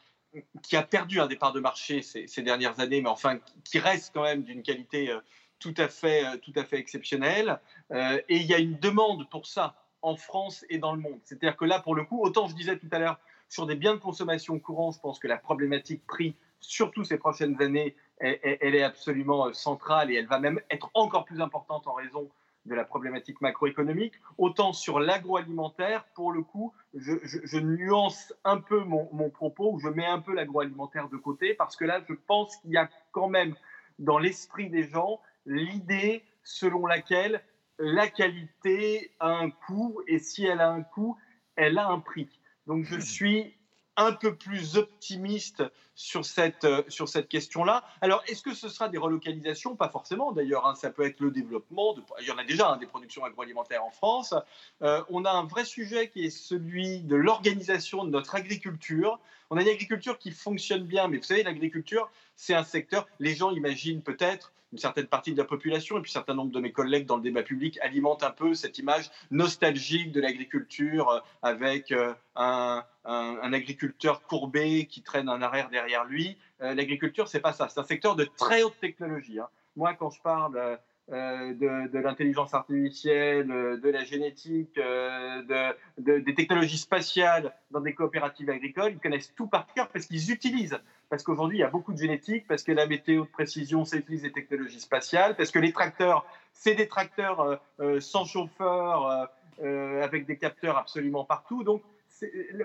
[0.63, 4.23] qui a perdu un départ de marché ces, dernières années, mais enfin qui reste quand
[4.23, 5.21] même d'une qualité euh,
[5.59, 7.61] tout à fait, euh, tout à fait exceptionnelle.
[7.93, 11.19] Euh, et il y a une demande pour ça en France et dans le monde.
[11.25, 13.95] C'est-à-dire que là, pour le coup, autant je disais tout à l'heure, sur des biens
[13.95, 18.83] de consommation courants, je pense que la problématique prix, surtout ces prochaines années, elle est
[18.83, 22.29] absolument centrale et elle va même être encore plus importante en raison
[22.69, 29.31] de la problématique macroéconomique, autant sur l'agroalimentaire, pour le coup, je, nuance un peu mon,
[29.31, 32.71] propos, ou je mets un peu l'agroalimentaire de côté, parce que là, je pense qu'il
[32.71, 33.55] y a quand même
[33.99, 37.43] dans l'esprit des gens l'idée selon laquelle
[37.79, 41.17] la qualité a un coût, et si elle a un coût,
[41.57, 42.29] elle a un prix.
[42.67, 43.58] Donc je suis
[43.99, 45.63] un peu plus optimiste
[45.95, 47.85] sur cette, euh, sur cette question-là.
[48.01, 49.75] Alors, est-ce que ce sera des relocalisations?
[49.75, 50.65] Pas forcément, d'ailleurs.
[50.67, 50.77] Hein.
[50.77, 51.97] ça peut être le développement.
[52.21, 54.35] Il y en a déjà hein, des productions agroalimentaires en France.
[54.83, 59.19] Euh, on a un vrai sujet qui est celui de l'organisation de notre agriculture.
[59.51, 63.35] On a une agriculture qui fonctionne bien, mais vous savez, l'agriculture, c'est un secteur, les
[63.35, 66.61] gens imaginent peut-être une certaine partie de la population, et puis un certain nombre de
[66.61, 71.21] mes collègues dans le débat public alimentent un peu cette image nostalgique de l'agriculture euh,
[71.43, 76.37] avec euh, un, agriculteur courbé qui traîne un arrière derrière lui.
[76.61, 77.69] Euh, l'agriculture, c'est pas ça.
[77.69, 79.41] C'est un secteur de très haute technologie.
[79.41, 79.49] Hein.
[79.77, 80.79] Moi, quand je parle
[81.09, 88.99] de, l'intelligence artificielle, de la génétique, de, des technologies spatiales dans des coopératives agricoles, ils
[88.99, 90.79] connaissent tout par cœur parce qu'ils utilisent
[91.09, 93.97] parce qu'aujourd'hui, il y a beaucoup de génétique, parce que la météo de précision, ça
[93.97, 99.29] utilise des technologies spatiales, parce que les tracteurs, c'est des tracteurs euh, euh, sans chauffeur,
[99.63, 101.65] euh, avec des capteurs absolument partout.
[101.65, 101.83] Donc,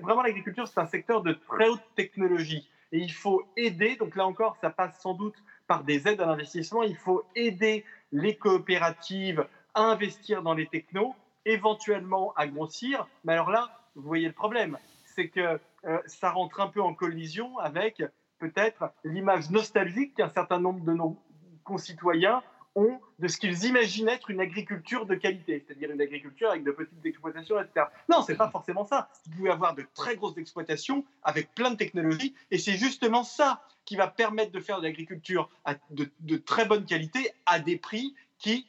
[0.02, 2.70] vraiment, l'agriculture, c'est un secteur de très haute technologie.
[2.92, 5.36] Et il faut aider, donc là encore, ça passe sans doute
[5.74, 11.16] par des aides à l'investissement, il faut aider les coopératives à investir dans les technos,
[11.46, 13.08] éventuellement à grossir.
[13.24, 15.60] Mais alors là, vous voyez le problème, c'est que
[16.06, 18.04] ça rentre un peu en collision avec
[18.38, 21.18] peut-être l'image nostalgique qu'un certain nombre de nos
[21.64, 22.44] concitoyens
[22.76, 26.72] ont de ce qu'ils imaginent être une agriculture de qualité, c'est-à-dire une agriculture avec de
[26.72, 27.86] petites exploitations, etc.
[28.10, 29.10] Non, c'est pas forcément ça.
[29.26, 33.62] Vous pouvez avoir de très grosses exploitations avec plein de technologies, et c'est justement ça
[33.86, 35.50] qui va permettre de faire de l'agriculture
[35.90, 38.68] de, de très bonne qualité à des prix qui,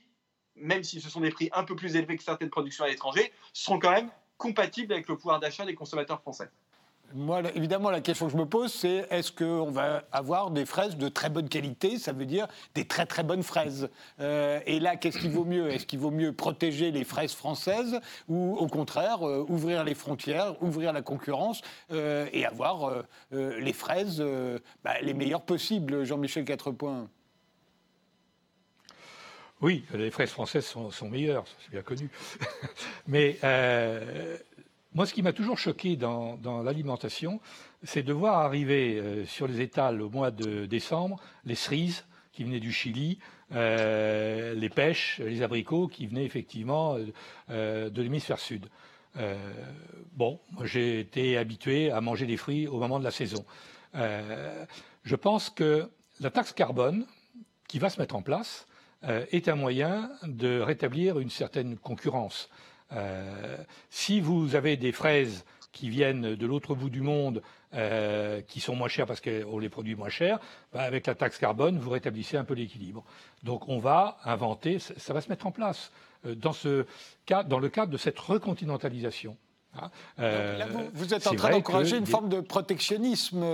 [0.57, 3.33] même si ce sont des prix un peu plus élevés que certaines productions à l'étranger,
[3.53, 6.51] seront quand même compatibles avec le pouvoir d'achat des consommateurs français.
[7.13, 10.97] Moi, évidemment, la question que je me pose, c'est est-ce qu'on va avoir des fraises
[10.97, 11.99] de très bonne qualité?
[11.99, 13.89] Ça veut dire des très très bonnes fraises.
[14.19, 15.71] Euh, et là, qu'est-ce qui vaut mieux?
[15.71, 20.61] Est-ce qu'il vaut mieux protéger les fraises françaises ou au contraire euh, ouvrir les frontières,
[20.61, 21.61] ouvrir la concurrence
[21.93, 24.25] euh, et avoir les fraises
[24.83, 26.05] bah, les meilleures possibles?
[26.05, 27.09] Jean-Michel Quatrepoint
[29.61, 32.11] oui, les fraises françaises sont, sont meilleures, c'est bien connu.
[33.07, 33.39] Mais
[34.95, 37.40] moi, ce qui m'a toujours choqué dans, l'alimentation,
[37.82, 42.45] c'est de voir arriver euh, sur les étals au mois de décembre les cerises qui
[42.45, 43.18] venaient du Chili,
[43.53, 46.97] euh, les pêches, les abricots qui venaient effectivement
[47.51, 48.66] euh, de l'hémisphère sud.
[50.12, 53.45] bon, j'ai été habitué à manger des fruits au moment de la saison.
[53.95, 55.88] je pense que
[56.20, 57.07] la taxe carbone
[57.68, 58.66] qui va se mettre en place
[59.03, 62.49] est un moyen de rétablir une certaine concurrence.
[62.95, 63.57] Euh,
[63.90, 67.42] si vous avez des fraises qui viennent de l'autre bout du monde,
[67.74, 70.38] euh, qui sont moins chères parce qu'on les produit moins cher,
[70.72, 73.05] bah, avec la taxe carbone, vous rétablissez un peu l'équilibre.
[73.42, 75.90] Donc on va inventer, ça va se mettre en place
[76.26, 76.86] euh, dans, ce
[77.26, 79.36] cas, dans le cadre de cette recontinentalisation.
[79.76, 79.90] Hein.
[80.95, 83.45] vous, êtes en train d'encourager une forme de protectionnisme,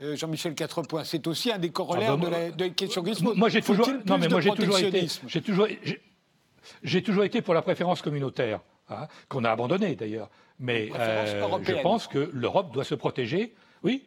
[0.00, 1.04] Jean-Michel Quatrepoint.
[1.04, 3.04] C'est aussi un des corollaires ah bah, de, la, question
[3.34, 5.66] Moi, j'ai toujours, non, mais moi, j'ai toujours été, j'ai toujours,
[6.82, 10.30] j'ai toujours été pour la préférence communautaire, hein, qu'on a abandonnée d'ailleurs.
[10.58, 13.54] Mais euh, je pense que l'Europe doit se protéger.
[13.82, 14.06] Oui,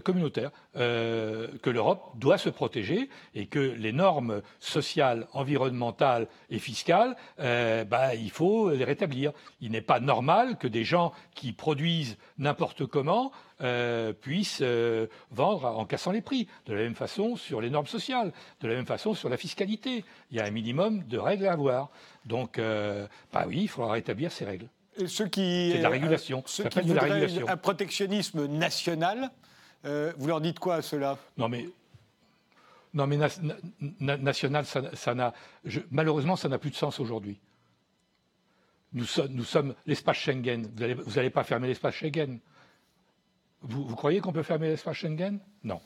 [0.00, 7.16] communautaire, euh, que l'Europe doit se protéger et que les normes sociales, environnementales et fiscales,
[7.38, 9.32] bah, il faut les rétablir.
[9.60, 13.32] Il n'est pas normal que des gens qui produisent n'importe comment
[14.20, 14.62] puissent
[15.30, 16.48] vendre en cassant les prix.
[16.66, 20.04] De la même façon sur les normes sociales, de la même façon sur la fiscalité.
[20.30, 21.90] Il y a un minimum de règles à avoir.
[22.24, 22.60] Donc,
[23.32, 24.68] bah oui, il faudra rétablir ces règles.
[25.06, 26.42] ceux qui, c'est de la régulation.
[26.46, 27.48] Ceux qui de la régulation.
[27.48, 29.30] un protectionnisme national,
[29.84, 31.68] euh, vous leur dites quoi à cela Non, mais.
[32.94, 33.16] Non, mais
[33.98, 35.32] national, ça, n'a,
[35.90, 37.38] malheureusement, ça n'a plus de sens aujourd'hui.
[38.92, 40.68] Nous, nous, sommes l'espace Schengen.
[40.76, 42.38] Vous n'allez pas fermer l'espace Schengen.
[43.62, 45.38] Vous, croyez qu'on peut fermer l'espace Schengen?
[45.64, 45.80] Non.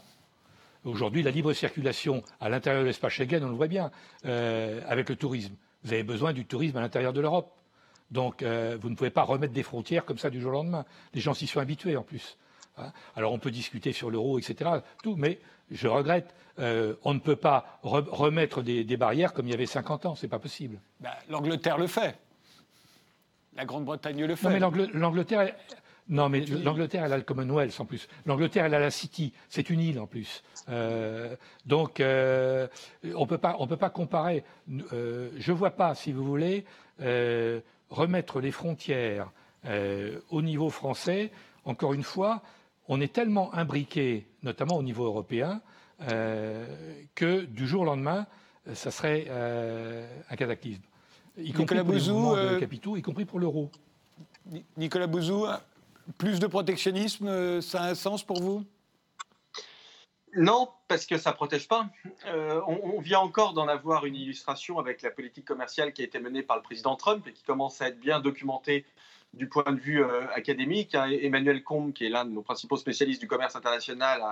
[0.82, 3.92] Aujourd'hui, la libre circulation à l'intérieur de l'espace Schengen, on le voit bien,
[4.24, 5.54] euh, avec le tourisme.
[5.84, 7.52] Vous avez besoin du tourisme à l'intérieur de l'Europe.
[8.10, 10.84] Donc, euh, vous ne pouvez pas remettre des frontières comme ça du jour au lendemain.
[11.14, 12.36] Les gens s'y sont habitués en plus.
[12.78, 12.92] Hein.
[13.14, 14.70] Alors on peut discuter sur l'euro, etc.
[15.02, 15.38] Tout, mais
[15.70, 20.06] je regrette, euh, on ne peut pas remettre des, barrières comme il y avait 50
[20.06, 20.80] ans, c'est pas possible.
[21.00, 22.18] Bah, L'Angleterre le fait.
[23.54, 24.46] La Grande-Bretagne le fait.
[24.46, 25.54] Non, mais l'Angleterre,
[26.08, 28.06] non, mais l'Angleterre, elle a le Commonwealth en plus.
[28.26, 29.32] L'Angleterre, elle a la City.
[29.48, 30.42] C'est une île en plus.
[30.68, 32.68] Euh, donc, euh,
[33.14, 33.26] on ne
[33.66, 34.44] peut pas comparer.
[34.68, 36.64] je ne vois pas, si vous voulez,
[37.90, 39.30] remettre les frontières
[40.30, 41.32] au niveau français.
[41.64, 42.42] Encore une fois,
[42.88, 45.60] on est tellement imbriqué, notamment au niveau européen,
[46.02, 46.66] euh,
[47.14, 48.26] que du jour au lendemain,
[48.74, 50.82] ça serait euh, un cataclysme.
[51.38, 53.70] Y compris pour les de capitaux, y compris pour l'euro.
[54.76, 55.46] Nicolas Bouzou,
[56.18, 58.64] Plus de protectionnisme, ça a un sens pour vous?
[60.36, 61.88] Non, parce que ça ne protège pas.
[62.26, 66.18] Euh, on, vient encore d'en avoir une illustration avec la politique commerciale qui a été
[66.18, 68.84] menée par le président Trump et qui commence à être bien documentée
[69.36, 70.94] du point de vue euh, académique.
[70.94, 71.08] Hein.
[71.10, 74.22] Emmanuel Combe, qui est l'un de nos principaux spécialistes du commerce international,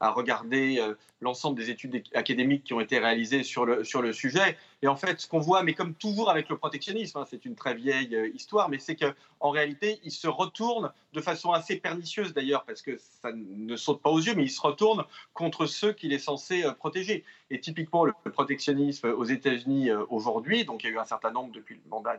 [0.00, 4.12] a, regardé euh, l'ensemble des études académiques qui ont été réalisées sur le, sur le
[4.12, 4.56] sujet.
[4.82, 7.54] Et en fait, ce qu'on voit, mais comme toujours avec le protectionnisme, hein, c'est une
[7.54, 12.32] très vieille euh, histoire, mais c'est qu'en réalité, il se retourne de façon assez pernicieuse
[12.32, 15.04] d'ailleurs, parce que ça ne saute pas aux yeux, mais il se retourne
[15.34, 17.24] contre ceux qu'il est censé protéger.
[17.50, 21.52] Et typiquement, le protectionnisme aux États-Unis aujourd'hui, donc il y a eu un certain nombre
[21.52, 22.16] depuis le mandat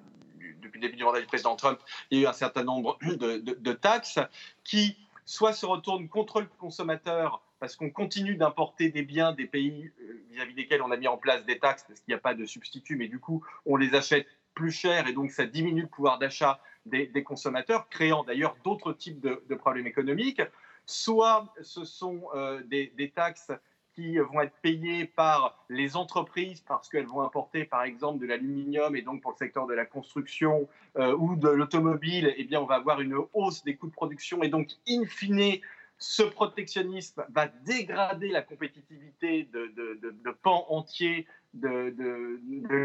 [0.62, 1.80] depuis le début du mandat du président Trump,
[2.12, 4.20] il y a eu un certain nombre de, taxes
[4.64, 9.92] qui soit se retournent contre le consommateur parce qu'on continue d'importer des biens des pays
[10.02, 12.34] euh, vis-à-vis desquels on a mis en place des taxes parce qu'il n'y a pas
[12.34, 15.88] de substitut, mais du coup on les achète plus cher et donc ça diminue le
[15.88, 20.42] pouvoir d'achat des, consommateurs, créant d'ailleurs d'autres types de, problèmes économiques.
[20.86, 23.52] Soit ce sont euh, des, des taxes
[23.96, 28.96] qui vont être payées par les entreprises parce qu'elles vont importer par exemple de l'aluminium
[28.96, 30.68] et donc pour le secteur de la construction
[30.98, 34.44] euh, ou de l'automobile, eh bien on va avoir une hausse des coûts de production
[34.44, 35.60] et donc in fine
[35.98, 42.40] ce protectionnisme va dégrader la compétitivité de, pans entiers de,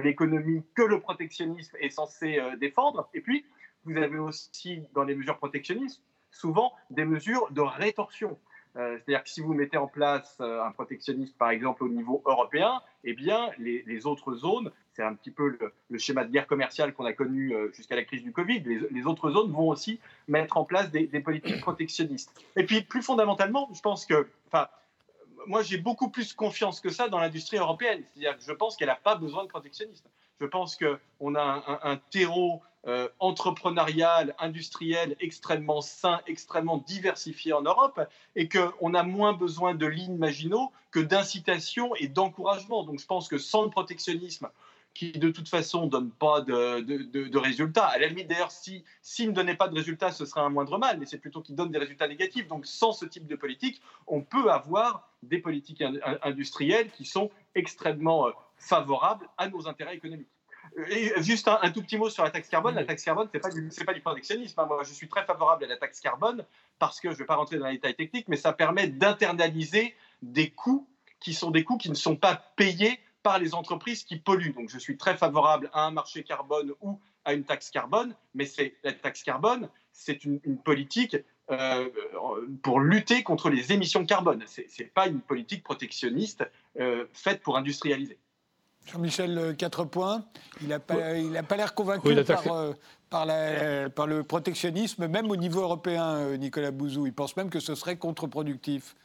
[0.04, 3.08] l'économie que le protectionnisme est censé euh, défendre.
[3.14, 3.44] Et puis,
[3.84, 8.38] vous avez aussi dans les mesures protectionnistes souvent des mesures de rétorsion.
[8.78, 12.22] Euh, c'est-à-dire que si vous mettez en place euh, un protectionnisme, par exemple, au niveau
[12.24, 15.58] européen, eh bien, les, autres zones, c'est un petit peu
[15.88, 19.06] le, schéma de guerre commerciale qu'on a connu euh, jusqu'à la crise du Covid, les,
[19.06, 19.98] autres zones vont aussi
[20.28, 22.32] mettre en place des, politiques protectionnistes.
[22.56, 24.68] Et puis, plus fondamentalement, je pense que, enfin,
[25.46, 28.04] moi, j'ai beaucoup plus confiance que ça dans l'industrie européenne.
[28.06, 30.06] C'est-à-dire que je pense qu'elle n'a pas besoin de protectionnisme.
[30.40, 37.62] Je pense qu'on a un, un terreau euh, entrepreneurial, industriel extrêmement sain, extrêmement diversifié en
[37.62, 38.00] Europe,
[38.34, 42.84] et qu'on a moins besoin de lignes Maginot que d'incitation et d'encouragement.
[42.84, 44.48] Donc je pense que sans le protectionnisme,
[44.94, 47.86] qui de toute façon ne donne pas de, résultats.
[47.86, 50.76] À la limite, d'ailleurs, s'il si, ne donnait pas de résultats, ce serait un moindre
[50.76, 52.48] mal, mais c'est plutôt qu'il donne des résultats négatifs.
[52.48, 55.84] Donc, sans ce type de politique, on peut avoir des politiques
[56.22, 60.26] industrielles qui sont extrêmement euh, favorables à nos intérêts économiques.
[60.88, 62.74] Et juste un, tout petit mot sur la taxe carbone.
[62.74, 64.60] La taxe carbone, ce n'est pas, du, pas du protectionnisme.
[64.60, 64.66] Hein.
[64.66, 66.44] Moi, je suis très favorable à la taxe carbone
[66.78, 69.94] parce que je ne vais pas rentrer dans les détails techniques, mais ça permet d'internaliser
[70.22, 70.88] des coûts
[71.20, 74.54] qui sont des coûts qui ne sont pas payés par les entreprises qui polluent.
[74.54, 78.46] Donc, je suis très favorable à un marché carbone ou à une taxe carbone, mais
[78.46, 81.16] c'est la taxe carbone, c'est une, politique
[81.50, 81.88] euh,
[82.62, 84.42] pour lutter contre les émissions de carbone.
[84.46, 86.48] Ce n'est pas une politique protectionniste
[86.78, 88.18] euh, faite pour industrialiser.
[88.90, 90.24] Jean-Michel, euh, quatre points.
[90.62, 90.96] Il n'a pas,
[91.46, 97.06] pas l'air convaincu par, euh, par, le protectionnisme, même au niveau européen, euh, Nicolas Bouzou.
[97.06, 98.96] Il pense même que ce serait contre-productif.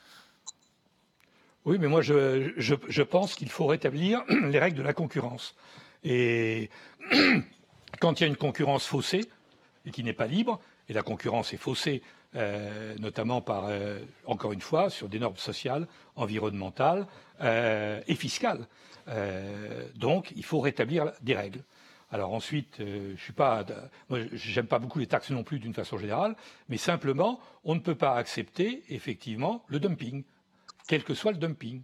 [1.66, 5.56] Oui, mais moi, je, je, pense qu'il faut rétablir les règles de la concurrence.
[6.04, 6.70] Et
[8.00, 9.30] quand il y a une concurrence faussée
[9.86, 10.60] et qui n'est pas libre,
[10.90, 12.02] et la concurrence est faussée,
[13.00, 13.70] notamment par,
[14.26, 17.06] encore une fois, sur des normes sociales, environnementales
[17.42, 18.68] et fiscales.
[19.08, 21.64] Euh, donc, il faut rétablir des règles.
[22.12, 23.66] Alors ensuite, euh, je suis pas,
[24.10, 26.36] moi, j'aime pas beaucoup les taxes non plus d'une façon générale,
[26.70, 30.24] mais simplement, on ne peut pas accepter effectivement le dumping,
[30.88, 31.82] quel que soit le dumping.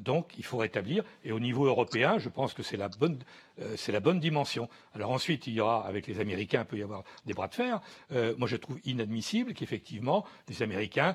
[0.00, 1.04] Donc, il faut rétablir.
[1.24, 3.18] Et au niveau européen, je pense que c'est la bonne,
[3.60, 4.68] euh, c'est la bonne dimension.
[4.92, 7.54] Alors ensuite, il y aura avec les Américains, il peut y avoir des bras de
[7.54, 7.80] fer.
[8.36, 11.14] moi, je trouve inadmissible qu'effectivement les Américains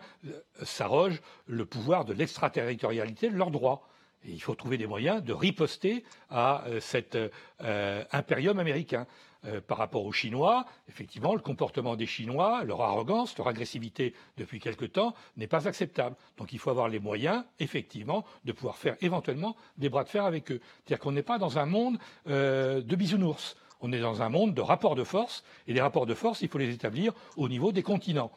[0.64, 3.89] s'arrogent le pouvoir de l'extraterritorialité de leurs droits
[4.26, 7.18] il faut trouver des moyens de riposter à euh, cet
[7.62, 9.06] euh, impérium américain.
[9.46, 14.60] Euh, par rapport aux Chinois, effectivement, le comportement des Chinois, leur arrogance, leur agressivité depuis
[14.60, 16.18] quelque temps n'est pas acceptable.
[16.36, 20.26] Donc il faut avoir les moyens, effectivement, de pouvoir faire éventuellement des bras de fer
[20.26, 20.60] avec eux.
[20.84, 23.56] C'est-à-dire qu'on n'est pas dans un monde de bisounours.
[23.80, 26.50] On est dans un monde de rapports de force, et les rapports de force, il
[26.50, 28.34] faut les établir au niveau des continents.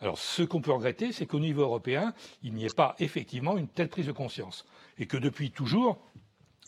[0.00, 3.68] Alors ce qu'on peut regretter, c'est qu'au niveau européen, il n'y ait pas effectivement une
[3.68, 4.64] telle prise de conscience
[4.98, 5.98] et que depuis toujours,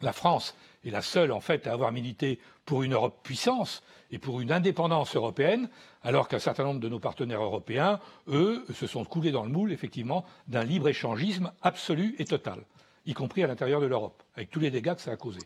[0.03, 0.55] la France
[0.85, 4.53] est la seule en fait à avoir milité pour une Europe puissance et pour une
[4.53, 5.69] indépendance européenne,
[6.03, 9.73] alors qu'un certain nombre de nos partenaires européens, eux, se sont coulés dans le moule
[9.73, 12.61] effectivement d'un libre-échangisme absolu et total,
[13.07, 15.41] y compris à l'intérieur de l'Europe, avec tous les dégâts que ça a causés.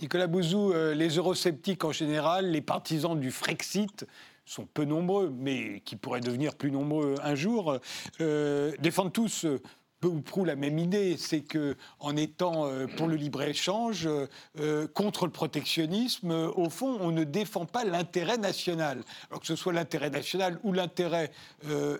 [0.00, 4.06] Nicolas Bouzou, euh, les eurosceptiques en général, les partisans du Frexit
[4.44, 7.78] sont peu nombreux, mais qui pourraient devenir plus nombreux un jour,
[8.20, 9.46] euh, défendent tous
[10.00, 14.08] peu ou prou la même idée, c'est que en étant euh, pour le libre-échange,
[14.58, 19.02] euh, contre le protectionnisme, au fond, on ne défend pas l'intérêt national.
[19.30, 21.30] Alors que ce soit l'intérêt national ou l'intérêt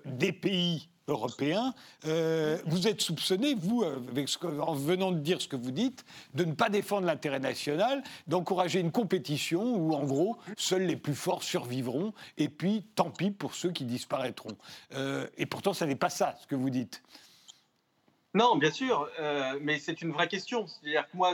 [0.05, 1.74] des pays européen,
[2.07, 6.53] euh, vous êtes soupçonné, vous, en venant de dire ce que vous dites, de ne
[6.53, 12.12] pas défendre l'intérêt national, d'encourager une compétition où, en gros, seuls les plus forts survivront,
[12.38, 14.57] et puis tant pis pour ceux qui disparaîtront.
[14.94, 17.03] Euh, et pourtant, ce n'est pas ça, ce que vous dites.
[18.37, 20.66] Non, bien sûr, euh, mais c'est une vraie question.
[20.66, 21.32] C'est-à-dire que moi,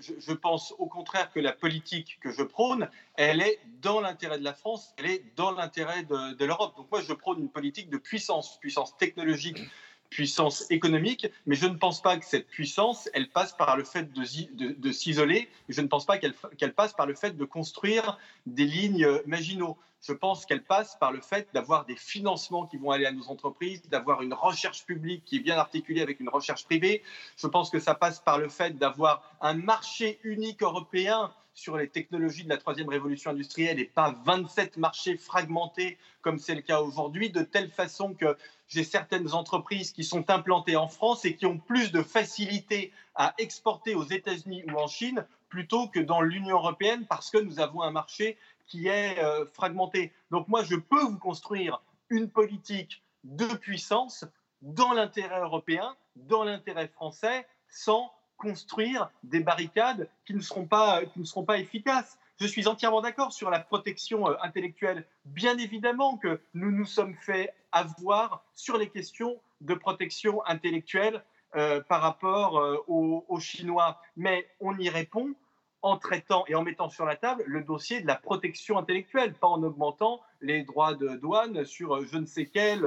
[0.00, 4.44] je, pense au contraire que la politique que je prône, elle est dans l'intérêt de
[4.44, 6.76] la France, elle est dans l'intérêt de, l'Europe.
[6.76, 9.62] Donc moi, je prône une politique de puissance, puissance technologique,
[10.10, 14.12] puissance économique, mais je ne pense pas que cette puissance, elle passe par le fait
[14.12, 19.08] de, s'isoler, je ne pense pas qu'elle passe par le fait de construire des lignes
[19.26, 19.78] maginaux.
[20.02, 23.28] Je pense qu'elle passe par le fait d'avoir des financements qui vont aller à nos
[23.28, 27.02] entreprises, d'avoir une recherche publique qui est bien articulée avec une recherche privée.
[27.36, 31.88] Je pense que ça passe par le fait d'avoir un marché unique européen sur les
[31.88, 36.80] technologies de la troisième révolution industrielle et pas 27 marchés fragmentés comme c'est le cas
[36.80, 38.36] aujourd'hui, de telle façon que
[38.68, 43.34] j'ai certaines entreprises qui sont implantées en France et qui ont plus de facilité à
[43.38, 47.82] exporter aux États-Unis ou en Chine plutôt que dans l'Union européenne parce que nous avons
[47.82, 48.36] un marché
[48.66, 50.12] qui est euh, fragmenté.
[50.30, 54.24] Donc moi, je peux vous construire une politique de puissance
[54.62, 61.20] dans l'intérêt européen, dans l'intérêt français, sans construire des barricades qui ne seront pas, qui
[61.20, 62.18] ne seront pas efficaces.
[62.40, 65.04] Je suis entièrement d'accord sur la protection euh, intellectuelle.
[65.26, 71.22] Bien évidemment que nous nous sommes fait avoir sur les questions de protection intellectuelle
[71.54, 74.00] euh, par rapport euh, aux, aux, Chinois.
[74.16, 75.34] Mais on y répond
[75.82, 79.48] en traitant et en mettant sur la table le dossier de la protection intellectuelle, pas
[79.48, 82.86] en augmentant les droits de douane sur je ne sais quelle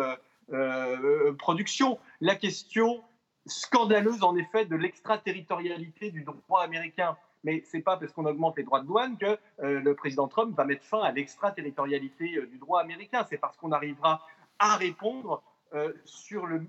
[1.40, 1.98] production.
[2.22, 3.04] La question
[3.46, 8.58] scandaleuse, en effet, de l'extraterritorialité du droit américain mais ce n'est pas parce qu'on augmente
[8.58, 12.48] les droits de douane que euh, le président Trump va mettre fin à l'extraterritorialité euh,
[12.48, 13.26] du droit américain.
[13.30, 14.26] C'est parce qu'on arrivera
[14.60, 16.66] à répondre euh, sur le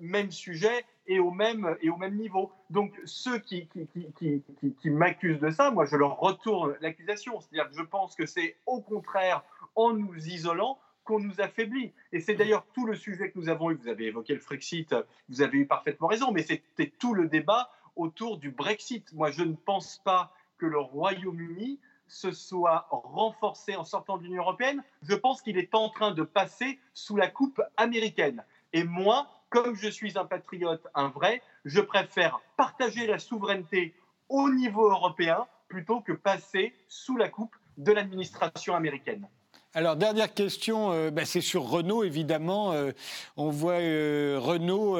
[0.00, 2.52] même sujet et au même, et au même niveau.
[2.68, 4.42] Donc ceux qui, qui,
[4.80, 7.40] qui, m'accusent de ça, moi je leur retourne l'accusation.
[7.40, 9.42] C'est-à-dire que je pense que c'est au contraire
[9.74, 10.78] en nous isolant
[11.10, 11.92] qu'on nous affaiblit.
[12.12, 13.74] Et c'est d'ailleurs tout le sujet que nous avons eu.
[13.74, 14.94] Vous avez évoqué le Frexit,
[15.28, 19.12] vous avez eu parfaitement raison, mais c'était tout le débat autour du Brexit.
[19.12, 24.42] Moi, je ne pense pas que le Royaume-Uni se soit renforcé en sortant de l'Union
[24.42, 24.84] européenne.
[25.02, 28.44] Je pense qu'il est en train de passer sous la coupe américaine.
[28.72, 33.94] Et moi, comme je suis un patriote, un vrai, je préfère partager la souveraineté
[34.28, 39.28] au niveau européen plutôt que passer sous la coupe de l'administration américaine.
[39.72, 42.72] Alors, dernière question, euh, ben, c'est sur Renault, évidemment.
[42.72, 42.90] Euh,
[43.36, 44.98] on voit euh, Renault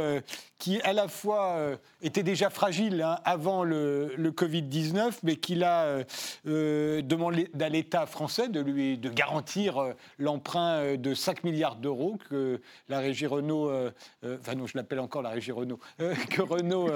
[0.61, 5.85] qui à la fois euh, était déjà fragile hein, avant le, Covid-19, mais qu'il a
[5.85, 6.05] euh,
[6.47, 12.61] euh, demandé à l'État français de lui de garantir l'emprunt de 5 milliards d'euros que
[12.89, 13.73] la régie Renault,
[14.23, 16.91] enfin non, je l'appelle encore la régie Renault, que Renault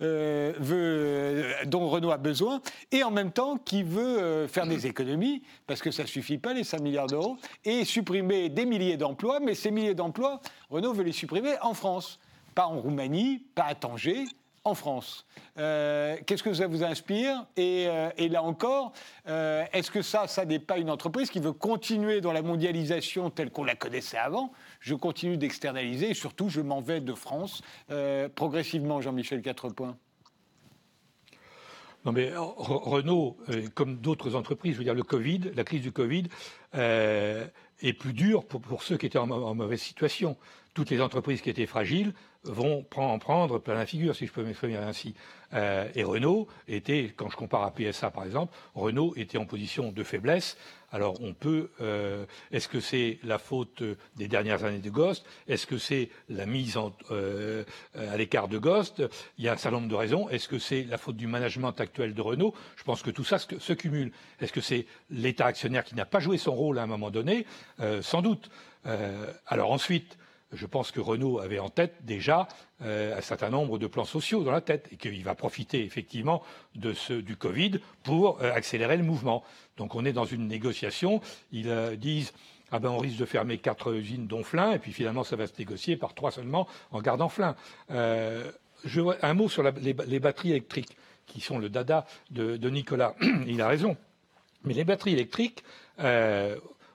[0.00, 2.60] veut, dont Renault a besoin,
[2.92, 6.52] et en même temps qui veut faire des économies, parce que ça ne suffit pas
[6.52, 10.40] les 5 milliards d'euros, et supprimer des milliers d'emplois, mais ces milliers d'emplois,
[10.70, 12.20] Renault veut les supprimer en France
[12.56, 14.24] pas en Roumanie, pas à Tanger,
[14.66, 15.26] en France.
[15.58, 18.92] Euh, qu'est-ce que ça vous inspire euh, et, là encore,
[19.28, 23.30] euh, est-ce que ça, ça n'est pas une entreprise qui veut continuer dans la mondialisation
[23.30, 24.52] telle qu'on la connaissait avant?
[24.80, 27.62] Je continue d'externaliser et surtout, je m'en vais de France
[28.34, 29.96] progressivement, Jean-Michel Quatrepoint.
[32.04, 33.36] Non mais Renault,
[33.74, 36.24] comme d'autres entreprises, je veux dire le Covid, la crise du Covid
[36.72, 40.36] est plus dure pour, ceux qui étaient en, en mauvaise situation.
[40.74, 42.12] Toutes les entreprises qui étaient fragiles
[42.46, 45.14] vont en prendre plein la figure, si je peux m'exprimer ainsi.
[45.54, 49.92] Euh, et Renault était, quand je compare à PSA par exemple, Renault était en position
[49.92, 50.56] de faiblesse.
[50.92, 53.82] Alors on peut, euh, est-ce que c'est la faute
[54.16, 55.24] des dernières années de Ghost?
[55.48, 56.78] Est-ce que c'est la mise
[57.10, 59.02] euh, à l'écart de Ghost?
[59.38, 60.28] Il y a un certain nombre de raisons.
[60.28, 62.54] Est-ce que c'est la faute du management actuel de Renault?
[62.76, 64.12] Je pense que tout ça se, se cumule.
[64.40, 67.46] Est-ce que c'est l'État actionnaire qui n'a pas joué son rôle à un moment donné?
[68.00, 68.50] Sans doute.
[69.46, 70.16] alors ensuite,
[70.56, 72.48] je pense que Renault avait en tête déjà
[72.82, 76.42] euh, un certain nombre de plans sociaux dans la tête et qu'il va profiter effectivement
[76.74, 79.44] de ce, du Covid pour euh, accélérer le mouvement.
[79.76, 81.20] Donc on est dans une négociation.
[81.52, 82.32] Ils euh, disent
[82.72, 85.46] ah ben on risque de fermer quatre usines dont Flin et puis finalement ça va
[85.46, 87.54] se négocier par trois seulement en gardant Flin.
[87.88, 90.96] Je, un mot sur les, batteries électriques
[91.26, 93.14] qui sont le dada de Nicolas.
[93.46, 93.96] Il a raison.
[94.64, 95.62] Mais les batteries électriques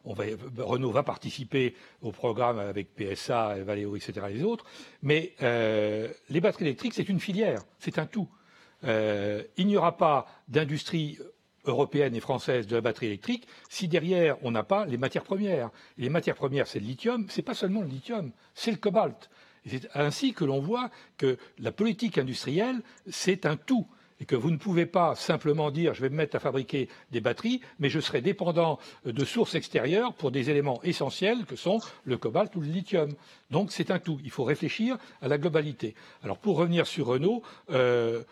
[0.05, 4.27] Renault va participer au programme avec PSA, Valeo, etc.
[4.29, 4.65] et les autres.
[5.03, 8.27] Mais les batteries électriques, c'est une filière, c'est un tout.
[8.83, 11.17] il n'y aura pas d'industrie
[11.65, 15.69] européenne et française de la batterie électrique si derrière on n'a pas les matières premières.
[15.97, 19.29] les matières premières, c'est le lithium, c'est pas seulement le lithium, c'est le cobalt.
[19.65, 23.87] c'est ainsi que l'on voit que la politique industrielle, c'est un tout.
[24.21, 27.19] Et que vous ne pouvez pas simplement dire je vais me mettre à fabriquer des
[27.19, 32.17] batteries, mais je serai dépendant de sources extérieures pour des éléments essentiels que sont le
[32.17, 33.11] cobalt ou le lithium.
[33.49, 34.19] Donc c'est un tout.
[34.23, 35.95] Il faut réfléchir à la globalité.
[36.23, 37.41] Alors pour revenir sur Renault,
[37.71, 38.23] euh,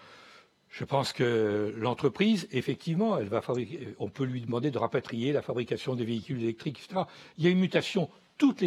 [0.69, 5.41] je pense que l'entreprise, effectivement, elle va fabriquer, on peut lui demander de rapatrier la
[5.41, 7.01] fabrication des véhicules électriques, etc.
[7.37, 8.09] Il y a une mutation.
[8.37, 8.61] Toute,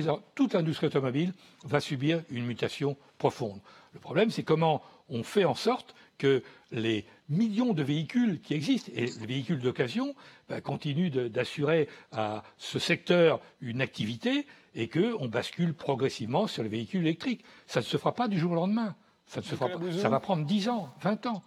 [0.52, 1.32] l'industrie automobile
[1.64, 3.60] va subir une mutation profonde.
[3.94, 8.92] Le problème, c'est comment on fait en sorte que les millions de véhicules qui existent,
[8.94, 10.14] et les véhicules d'occasion,
[10.48, 14.46] bah, continuent d'assurer à ce secteur une activité
[14.76, 17.44] et qu'on bascule progressivement sur les véhicules électriques.
[17.66, 18.94] Ça ne se fera pas du jour au lendemain.
[19.26, 19.92] Ça, ne se fera pas.
[20.00, 21.42] ça va prendre 10 ans, 20 ans.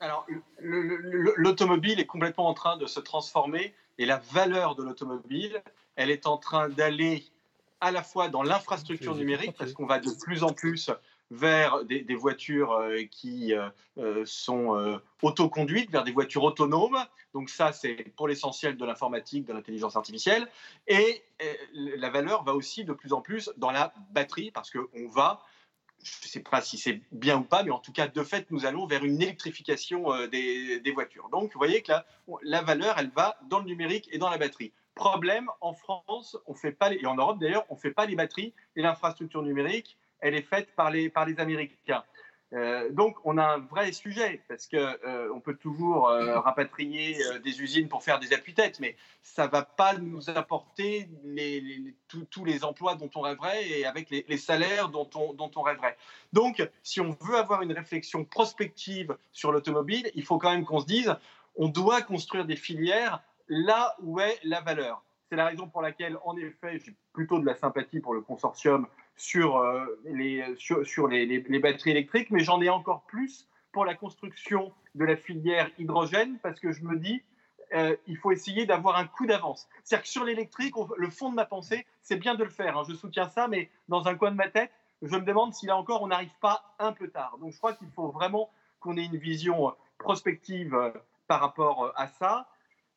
[0.00, 0.26] Alors,
[0.58, 5.62] l'automobile est complètement en train de se transformer et la valeur de l'automobile,
[5.94, 7.24] elle est en train d'aller
[7.80, 10.90] à la fois dans l'infrastructure numérique, parce qu'on va de plus en plus
[11.34, 13.68] vers des, voitures euh, qui euh,
[13.98, 16.98] euh, sont autoconduites, vers des voitures autonomes.
[17.32, 20.48] Donc ça, c'est pour l'essentiel de l'informatique, de l'intelligence artificielle.
[20.86, 21.22] Et
[21.72, 25.40] la valeur va aussi de plus en plus dans la batterie, parce qu'on va
[26.02, 28.50] je ne sais pas si c'est bien ou pas, mais en tout cas, de fait,
[28.50, 31.30] nous allons vers une électrification des, voitures.
[31.30, 32.04] Donc, vous voyez que la,
[32.42, 34.74] la valeur, elle va dans le numérique et dans la batterie.
[34.94, 38.16] Problème, en France, on fait pas et en Europe d'ailleurs, on ne fait pas les
[38.16, 42.02] batteries et l'infrastructure numérique, elle est faite par les, par les Américains.
[42.54, 47.18] Euh, donc, on a un vrai sujet parce que euh, on peut toujours euh, rapatrier
[47.42, 51.94] des usines pour faire des appuis-têtes, mais ça va pas nous apporter les,
[52.30, 55.96] tous les emplois dont on rêverait et avec les, salaires dont on, dont on rêverait.
[56.32, 60.80] Donc, si on veut avoir une réflexion prospective sur l'automobile, il faut quand même qu'on
[60.80, 61.14] se dise,
[61.56, 65.04] on doit construire des filières là où est la valeur.
[65.28, 68.86] C'est la raison pour laquelle, en effet, j'ai plutôt de la sympathie pour le consortium
[69.16, 73.94] sur, euh, les, sur, les, les, batteries électriques, mais j'en ai encore plus pour la
[73.94, 77.22] construction de la filière hydrogène, parce que je me dis,
[77.74, 79.68] euh, il faut essayer d'avoir un coup d'avance.
[79.82, 82.78] C'est-à-dire que sur l'électrique, le fond de ma pensée, c'est bien de le faire.
[82.78, 82.84] Hein.
[82.88, 84.70] je soutiens ça, mais dans un coin de ma tête,
[85.02, 87.36] je me demande si là encore, on n'arrive pas un peu tard.
[87.40, 88.50] Donc je crois qu'il faut vraiment
[88.80, 90.90] qu'on ait une vision prospective euh,
[91.26, 92.48] par rapport à ça.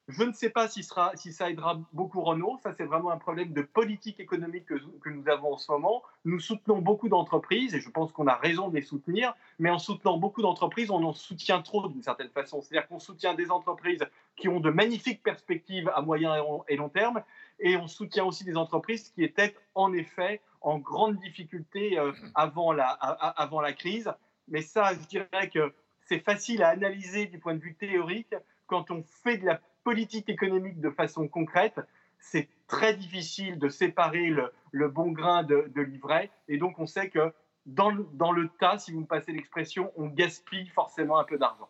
[0.08, 2.58] Je ne sais pas si, ça aidera beaucoup Renault.
[2.64, 6.02] Ça, c'est vraiment un problème de politique économique que, que, nous avons en ce moment.
[6.24, 9.34] Nous soutenons beaucoup d'entreprises et je pense qu'on a raison de les soutenir.
[9.60, 12.62] Mais en soutenant beaucoup d'entreprises, on en soutient trop d'une certaine façon.
[12.62, 14.06] C'est-à-dire qu'on soutient des entreprises
[14.38, 16.36] qui ont de magnifiques perspectives à moyen
[16.70, 17.22] et long terme
[17.60, 22.72] et on soutient aussi des entreprises qui étaient en effet en grande difficulté euh, avant,
[22.72, 24.12] la, avant la crise.
[24.48, 25.74] Mais ça, je dirais que
[26.06, 28.34] c'est facile à analyser du point de vue théorique
[28.68, 31.80] quand on fait de la politique économique de façon concrète,
[32.20, 34.36] c'est très difficile de séparer
[34.74, 36.30] le, bon grain de, l'ivraie.
[36.50, 37.32] Et donc, on sait que
[37.66, 41.38] dans le, dans le tas, si vous me passez l'expression, on gaspille forcément un peu
[41.38, 41.70] d'argent.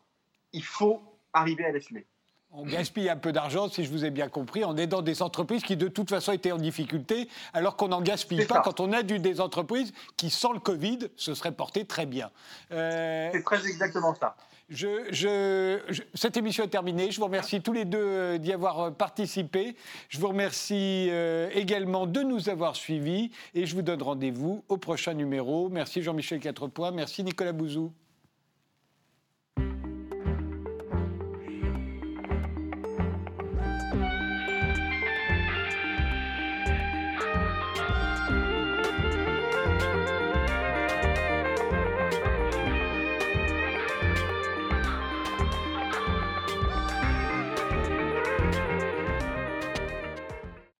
[0.52, 1.00] Il faut
[1.32, 2.08] arriver à l'assumer.
[2.52, 5.62] On gaspille un peu d'argent, si je vous ai bien compris, en aidant des entreprises
[5.62, 9.22] qui de toute façon étaient en difficulté, alors qu'on n'en gaspille pas quand on aide
[9.22, 12.32] des entreprises qui, sans le Covid, se seraient portées très bien.
[12.72, 14.36] Euh, c'est très exactement ça.
[14.70, 17.10] Cette émission est terminée.
[17.10, 19.78] Je vous remercie tous les deux euh, d'y avoir euh, participé.
[20.10, 24.76] Je vous remercie euh, également de nous avoir suivis et je vous donne rendez-vous au
[24.78, 25.70] prochain numéro.
[25.70, 26.92] Merci Jean-Michel Quatrepoint.
[26.92, 27.94] Merci Nicolas Bouzou.